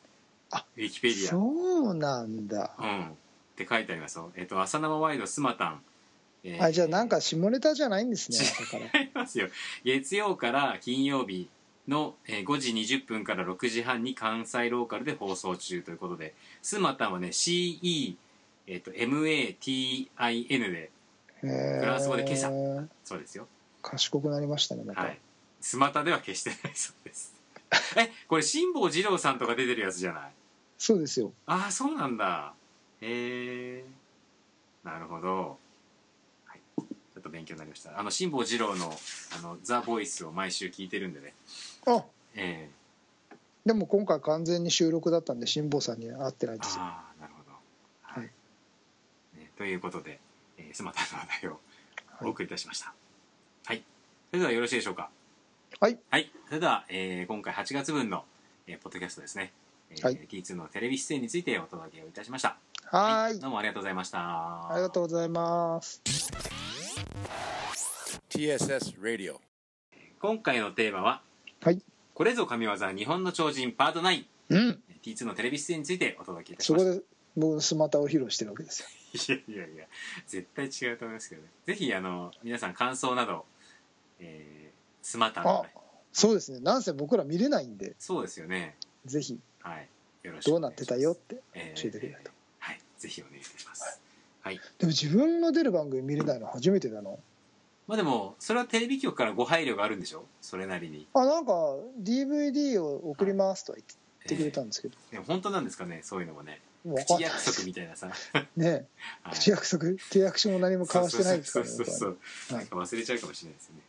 [0.51, 1.31] あウィキペディア。
[1.31, 2.73] そうなんだ。
[2.79, 3.05] うん。
[3.07, 3.11] っ
[3.57, 4.31] て書いてありますよ。
[4.37, 5.81] えっと朝生ワイドスマタン
[6.45, 8.39] えーあじゃあなんか下ネタじゃないんですね
[8.99, 9.49] 違いますよ。
[9.83, 11.49] 月曜から金曜日
[11.89, 18.17] のえー5時20分から6時半に関西ローカルで放送中ということでスマタンはね CE、
[18.67, 19.59] えっと MATIN
[20.71, 20.91] で
[21.41, 22.51] フフランス語で今朝。
[23.05, 23.49] そうですよ。
[23.81, 25.19] 賢くなりましたねまた、はい
[25.65, 27.33] スマタでは決してないそうです。
[27.97, 30.33] えこれ辛坊二郎さんとか出てるやつじゃない？
[30.77, 31.33] そうですよ。
[31.47, 32.55] ああそうなんだ。
[33.01, 33.85] へえ
[34.85, 35.59] なるほど、
[36.45, 37.99] はい、ちょっと勉強になりました。
[37.99, 38.95] あの辛坊二郎の
[39.39, 41.35] あのザ・ボイスを毎週聞いてるんでね。
[41.87, 42.05] あ。
[42.35, 42.71] え
[43.65, 46.83] でも今回完全に収録だったんで辛坊さんには会ってないえですよ。
[46.83, 47.51] ああなるほど。
[48.03, 48.31] はい、はい。
[49.39, 50.21] ね、ということで、
[50.59, 51.61] えー、スマタの話題を
[52.19, 52.29] はい。
[52.29, 52.93] お送りいたしました。
[53.65, 53.83] はい、
[54.31, 55.09] それではよろしいでしょうか
[55.81, 55.99] はい。
[56.11, 56.31] はい。
[56.47, 58.25] それでは、えー今回8月分の、
[58.67, 59.53] えーポッドキャストですね、
[59.91, 60.19] えーはい。
[60.31, 62.57] T2 のテレビ出演についてお届けをいたしました。
[62.87, 63.41] はーい。
[63.41, 64.19] どうもありがとうございました。
[64.21, 66.01] ありがとうございます。
[68.31, 69.37] TSS Radio.
[70.21, 71.23] 今回のテーマは
[71.63, 71.83] はい。
[72.15, 75.29] これぞ神業日本の超人パート 9T2 うん。
[75.29, 77.05] のテレビ出演についてお届けいたしましたそこで
[77.37, 78.83] 僕のスマタを披露してるわけです。
[78.83, 79.85] よいやいやいや
[80.27, 81.49] 絶対違うと思いますけどね。
[81.67, 83.45] ぜひあの皆さん感想など、
[84.21, 84.64] えー、
[85.07, 85.75] スマタの、あね、
[86.13, 86.61] そうですね。
[86.61, 87.95] なんせ僕ら見れないんで。
[87.99, 88.75] そうですよね。
[89.05, 89.39] ぜひ。
[89.61, 89.89] はい。
[90.23, 92.31] よろしくどうなってたよってえー教えてくれないと。
[92.59, 92.81] はい。
[92.99, 94.01] ぜひお願いいたします。
[94.41, 94.57] はい。
[94.79, 97.11] でも自分の出る番組見れないの初めてだな。
[97.87, 100.25] まあでもそれはテレビ局からご配慮があるんでしょ？
[100.41, 101.07] それなりに。
[101.13, 101.53] あなんか
[102.03, 106.01] DVD を送りますとは言ってくれたんですけど、でも本当なんですかね？
[106.03, 106.61] そういうのもね。
[107.07, 108.11] 口約束みたいなさ、
[108.57, 108.87] ね
[109.23, 109.35] はい。
[109.35, 109.85] 口約束？
[110.11, 112.19] 契約書も何も交わしてないですからねそうそうそうはね
[112.59, 113.81] なんか忘れちゃうかもしれないですよね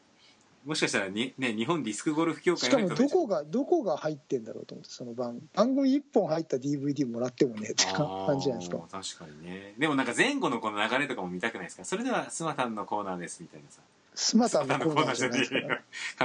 [0.65, 8.79] もしかしたらに、ね、日本ディスクゴルフ協会しかもどこがどこが入ってんだろうと思ってその番番組1本入った DVD もらってもねって感じじゃないですか。
[8.91, 9.75] 確かにね。
[9.77, 11.85] でもなんか前後のこの流れとかも見たくないですか？
[11.85, 13.81] それではスマタンのコーナーですみたいなさ。
[14.15, 15.39] スマタンスマタンのコーナーじゃない。
[15.39, 15.59] ですか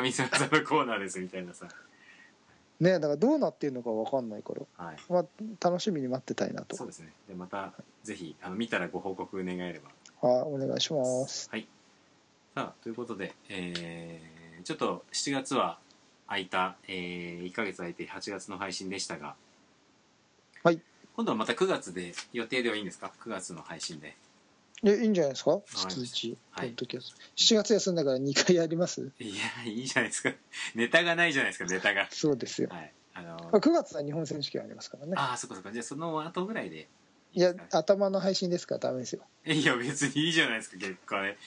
[0.00, 1.66] 上島さんのコーナーですみたいなさ。
[2.80, 4.96] ねだからどうなってるのか分かんないから、はい。
[5.10, 5.24] まあ、
[5.60, 6.76] 楽しみに待ってたいなと。
[6.76, 7.12] そうですね。
[7.28, 7.74] でまた
[8.04, 9.90] ぜひあの見たらご報告願えれば。
[10.26, 11.50] はいお願いします。
[11.50, 11.68] はい
[12.54, 15.78] さあということで、えーちょっと7月は
[16.28, 19.34] 空いた、え1ヶ月空いて8月の配信でしたが
[20.62, 20.82] はい。
[21.16, 24.16] 今度はまた9月で予定ではいいんですか？9月の配信で。
[24.84, 25.60] えいいんじゃないですか？
[25.64, 26.68] 月一はい。
[26.68, 27.16] ポッドキャスト。
[27.36, 29.10] 7月休んだから2回やります。
[29.18, 29.34] いや
[29.64, 30.32] いいじゃないですか。
[30.74, 32.06] ネタがないじゃないですかネタが。
[32.10, 32.68] そうですよ。
[32.70, 32.92] はい。
[33.14, 35.14] あのあ9月は日本選手権ありますからね。
[35.16, 35.72] ああそっかそっか。
[35.72, 36.88] じゃあその後ぐらいで
[37.32, 39.22] いいや頭の配信ですからダメですよ。
[39.46, 41.38] いや別にいいじゃないですか結果ね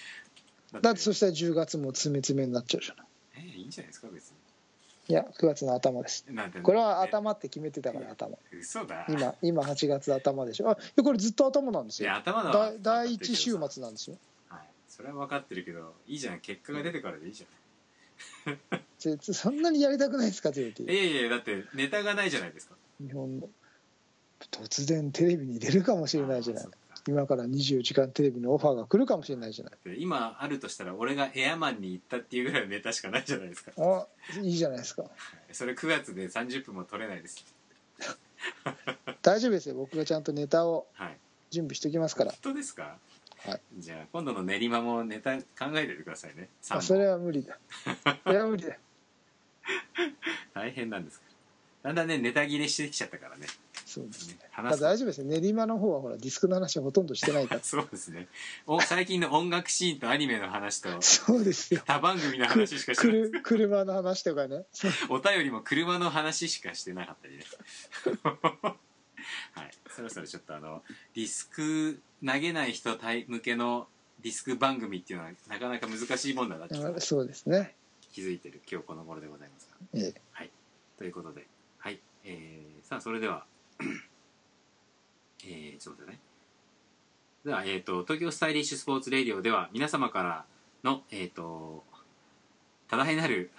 [0.74, 3.06] だだってそしたら10月も詰め詰めになっちゃうじゃない。
[3.38, 4.34] えいいんじゃないですか別
[5.10, 6.26] いや9月の頭です。
[6.64, 8.38] これは頭って決めてたから頭。
[8.58, 9.06] 嘘だ。
[9.10, 10.72] 今今8月頭でしょ。
[10.72, 14.18] あこれずっと頭なんですいやよ頭のは第第一週末なんですよ。
[14.48, 14.62] はい。
[14.88, 16.40] それは分かってるけどいいじゃん。
[16.40, 18.58] 結果が出てからでいいじゃん
[19.00, 22.76] ぜ そんなにやりたくないですかい JT やいやだってネタがないじゃないですか。
[23.02, 23.50] 日本の。
[24.52, 26.66] 突然テレビに出るかもしれないじゃない
[27.08, 29.74] 今から24時間テレビのオファーが来るかもしれないじゃない。
[29.84, 33.72] で今あるとしたら俺がエアマンに行ったっていうぐらいのネタしかないじゃないですか。
[33.78, 34.08] あ
[34.42, 35.04] いいじゃないですか。
[35.52, 37.44] それ9月で30分も取れないです。
[39.22, 39.76] 大丈夫ですよ。
[39.76, 41.18] 僕がちゃんとネタをはい。
[41.52, 42.32] 準備しておきますから。
[42.32, 42.98] 本当ですか？
[43.46, 43.62] はい。
[43.78, 45.44] じゃあ今度の練馬もネタ考
[45.76, 46.50] えててくださいね。
[46.64, 47.58] 3あそれは無理だ。
[48.24, 48.78] それは無理だ。
[50.54, 51.22] 大変なんです。
[51.84, 53.46] だんだんねネタ切れしてきちゃったからね
[53.94, 54.38] そうですね。
[54.50, 54.86] 話す。
[54.86, 57.62] あ大丈夫ですよ練馬の方はほらディスクの話はほとんどしてないから。
[57.64, 58.28] そうですね。
[58.66, 61.84] お最近の音楽シーンとアニメの話とそうですよ。
[61.86, 63.42] 他番組の話しかしてない。
[63.44, 64.66] 車の話とかね。
[65.10, 67.44] お便りも車の話しかしてなかったりね。
[69.54, 69.72] はい。
[69.96, 70.84] そろそろちょっとあの
[71.14, 73.88] ディスク投げない人対向けの
[74.22, 77.76] ディスク番組っていうのはなかなか難しいもんだなってあそうですね。
[78.12, 80.00] 気づいてる今日この頃でございますが。
[80.00, 80.50] ええ。
[80.98, 81.46] ということで。
[81.78, 82.00] はい。
[82.24, 83.46] えー、さあそれでは
[85.46, 86.20] えー、ちょっと待ってね。
[87.46, 90.46] では、えー、と東京スタイリッシュスポーツレディオでは皆様から
[90.84, 91.84] のえっ、と
[92.88, 93.52] 多大なる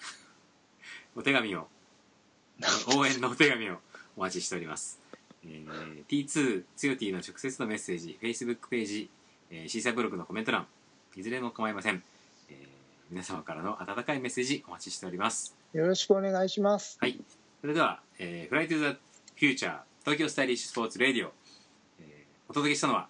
[1.16, 1.68] お手紙を
[2.96, 3.80] 応援のお手紙を
[4.16, 5.00] お待ちしております、
[5.44, 9.10] えー、T2 つよ T の直接のメッセージ Facebook ページ、
[9.50, 10.66] えー、シーサーブログのコメント欄
[11.16, 12.02] いずれも構いません、
[12.48, 15.54] えー皆様からの温かいメッセージお待ちしております。
[15.72, 16.98] よろしくお願いします。
[17.00, 17.20] はい。
[17.60, 21.32] それでは、えー、フライトゥザフューチャー東京スタイリッシュスポーツレディオ、
[21.98, 23.08] えーお届けしたのは、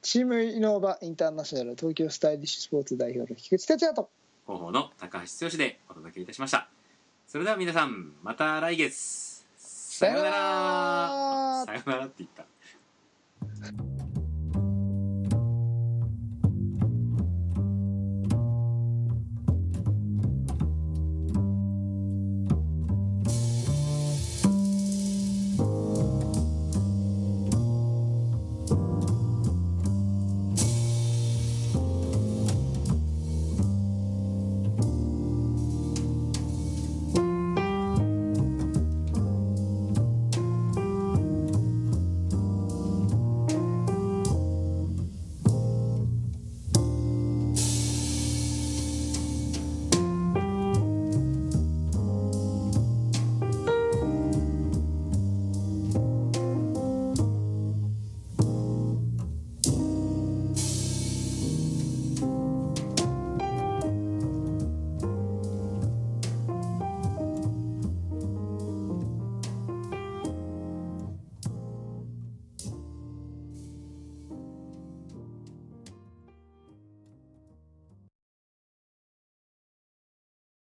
[0.00, 4.08] チームイノーバインターナショナル東京スタイリッシュスポーツ代表の菊池哲也と
[4.46, 6.68] 広報の高橋剛でお届けいたしました。
[7.26, 9.44] それでは皆さん、また来月。
[9.56, 11.64] さようなら。
[11.66, 14.03] さようならさようならって言った。